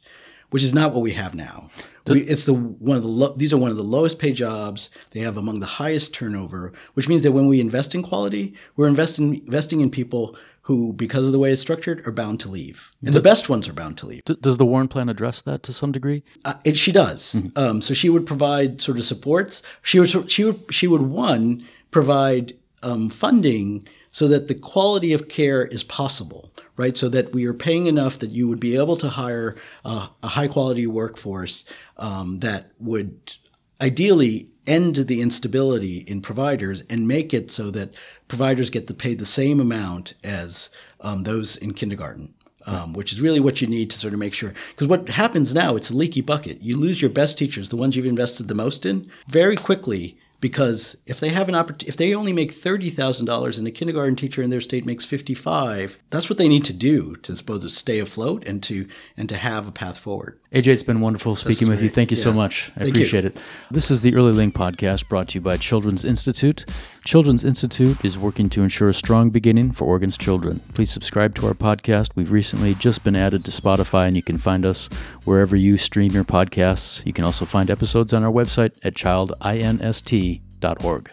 which 0.54 0.64
is 0.64 0.72
not 0.72 0.94
what 0.94 1.02
we 1.02 1.14
have 1.14 1.34
now. 1.34 1.68
We, 2.06 2.22
it's 2.22 2.46
the 2.46 2.54
one 2.54 2.96
of 2.96 3.02
the 3.02 3.10
lo- 3.10 3.34
these 3.36 3.54
are 3.54 3.58
one 3.58 3.72
of 3.72 3.78
the 3.78 3.82
lowest 3.82 4.20
paid 4.20 4.36
jobs. 4.36 4.92
They 5.10 5.22
have 5.22 5.36
among 5.36 5.62
the 5.62 5.66
highest 5.66 6.14
turnover, 6.14 6.74
which 6.94 7.10
means 7.10 7.24
that 7.24 7.32
when 7.32 7.48
we 7.48 7.60
invest 7.60 7.96
in 7.96 8.04
quality, 8.04 8.54
we're 8.76 8.88
investing 8.88 9.38
investing 9.38 9.82
in 9.82 9.90
people 9.90 10.38
who, 10.64 10.94
because 10.94 11.26
of 11.26 11.32
the 11.32 11.40
way 11.40 11.52
it's 11.52 11.62
structured, 11.62 12.06
are 12.08 12.12
bound 12.12 12.40
to 12.42 12.50
leave, 12.50 12.92
and 13.06 13.14
the 13.14 13.22
best 13.22 13.50
ones 13.50 13.68
are 13.68 13.74
bound 13.74 13.98
to 14.00 14.06
leave. 14.06 14.24
Does 14.26 14.58
the 14.58 14.66
Warren 14.66 14.88
Plan 14.88 15.10
address 15.10 15.42
that 15.42 15.64
to 15.64 15.74
some 15.74 15.92
degree? 15.92 16.24
Uh, 16.46 16.56
it, 16.64 16.78
she 16.78 16.92
does. 16.92 17.34
Mm-hmm. 17.34 17.58
Um, 17.58 17.82
so 17.82 17.94
she 17.94 18.10
would 18.10 18.26
provide 18.26 18.82
sort 18.82 18.98
of 18.98 19.04
supports. 19.04 19.62
She 19.82 20.00
would 20.00 20.32
she 20.32 20.44
would 20.44 20.74
she 20.74 20.88
would 20.88 21.02
one 21.02 21.66
provide 21.92 22.54
um, 22.82 23.10
funding 23.10 23.88
so 24.12 24.28
that 24.28 24.48
the 24.48 24.56
quality 24.56 25.14
of 25.14 25.28
care 25.28 25.66
is 25.66 25.84
possible 25.84 26.54
right? 26.76 26.98
So 26.98 27.10
that 27.10 27.34
we 27.34 27.46
are 27.46 27.54
paying 27.54 27.88
enough 27.88 28.20
that 28.20 28.32
you 28.32 28.48
would 28.48 28.60
be 28.60 28.76
able 28.76 28.98
to 28.98 29.10
hire 29.10 29.56
a 29.86 30.10
high 30.24 30.48
quality 30.48 30.88
workforce 30.88 31.66
um, 31.98 32.40
that 32.40 32.72
would 32.80 33.36
ideally 33.84 34.50
end 34.66 34.96
the 34.96 35.22
instability 35.22 35.98
in 35.98 36.22
providers 36.22 36.84
and 36.90 37.08
make 37.08 37.34
it 37.34 37.52
so 37.52 37.70
that 37.70 37.94
providers 38.30 38.70
get 38.70 38.88
to 38.88 38.94
pay 38.94 39.14
the 39.14 39.26
same 39.26 39.60
amount 39.60 40.14
as 40.24 40.70
um, 41.02 41.24
those 41.24 41.58
in 41.58 41.74
kindergarten. 41.74 42.34
Um, 42.66 42.94
which 42.94 43.12
is 43.12 43.20
really 43.20 43.42
what 43.42 43.60
you 43.60 43.68
need 43.68 43.90
to 43.90 44.00
sort 44.00 44.14
of 44.14 44.22
make 44.22 44.34
sure. 44.34 44.54
Because 44.70 44.88
what 44.88 45.10
happens 45.10 45.54
now, 45.54 45.76
it's 45.76 45.90
a 45.90 45.96
leaky 45.98 46.22
bucket. 46.22 46.62
You 46.62 46.78
lose 46.78 47.02
your 47.02 47.12
best 47.12 47.38
teachers, 47.38 47.68
the 47.68 47.76
ones 47.76 47.98
you've 47.98 48.06
invested 48.06 48.48
the 48.48 48.56
most 48.56 48.86
in, 48.86 49.12
very 49.28 49.58
quickly 49.58 50.18
because 50.44 50.98
if 51.06 51.22
they 51.22 51.30
have 51.30 51.48
an 51.48 51.56
opportunity, 51.56 51.88
if 51.88 51.96
they 51.96 52.14
only 52.14 52.34
make 52.34 52.52
thirty 52.52 52.90
thousand 52.90 53.28
dollars, 53.28 53.58
and 53.58 53.66
a 53.66 53.72
kindergarten 53.72 54.18
teacher 54.18 54.42
in 54.42 54.50
their 54.50 54.60
state 54.60 54.86
makes 54.86 55.06
fifty-five, 55.06 55.98
that's 56.10 56.30
what 56.30 56.38
they 56.38 56.50
need 56.50 56.66
to 56.66 56.74
do 56.74 57.16
to 57.18 57.34
suppose 57.34 57.62
to 57.62 57.70
stay 57.70 58.00
afloat 58.00 58.46
and 58.46 58.62
to 58.64 58.86
and 59.16 59.30
to 59.30 59.38
have 59.38 59.70
a 59.70 59.72
path 59.72 59.98
forward. 59.98 60.38
Ajay, 60.54 60.68
it's 60.68 60.84
been 60.84 61.02
wonderful 61.02 61.36
speaking 61.36 61.68
with 61.68 61.82
you. 61.82 61.90
Thank 61.90 62.12
you 62.12 62.18
yeah. 62.18 62.24
so 62.24 62.32
much. 62.32 62.72
I 62.76 62.82
Thank 62.82 62.92
appreciate 62.92 63.24
you. 63.24 63.32
it. 63.32 63.38
This 63.72 63.90
is 63.90 64.02
the 64.02 64.14
Early 64.14 64.34
Link 64.34 64.54
podcast 64.54 65.10
brought 65.10 65.30
to 65.30 65.40
you 65.40 65.42
by 65.42 65.58
Children's 65.58 66.06
Institute. 66.06 66.66
Children's 67.06 67.44
Institute 67.44 68.06
is 68.06 68.20
working 68.20 68.50
to 68.50 68.62
ensure 68.62 68.90
a 68.90 68.94
strong 68.94 69.32
beginning 69.32 69.72
for 69.72 69.86
Oregon's 69.86 70.16
children. 70.16 70.60
Please 70.76 70.92
subscribe 70.92 71.34
to 71.36 71.48
our 71.48 71.56
podcast. 71.56 72.12
We've 72.16 72.32
recently 72.32 72.76
just 72.76 73.04
been 73.04 73.16
added 73.16 73.46
to 73.46 73.52
Spotify, 73.52 74.06
and 74.06 74.16
you 74.16 74.22
can 74.22 74.38
find 74.38 74.64
us 74.64 74.90
wherever 75.26 75.56
you 75.56 75.80
stream 75.80 76.12
your 76.12 76.24
podcasts. 76.24 77.04
You 77.04 77.14
can 77.14 77.24
also 77.24 77.46
find 77.46 77.72
episodes 77.72 78.14
on 78.14 78.24
our 78.24 78.32
website 78.32 78.78
at 78.84 78.94
childinst.org. 78.94 81.10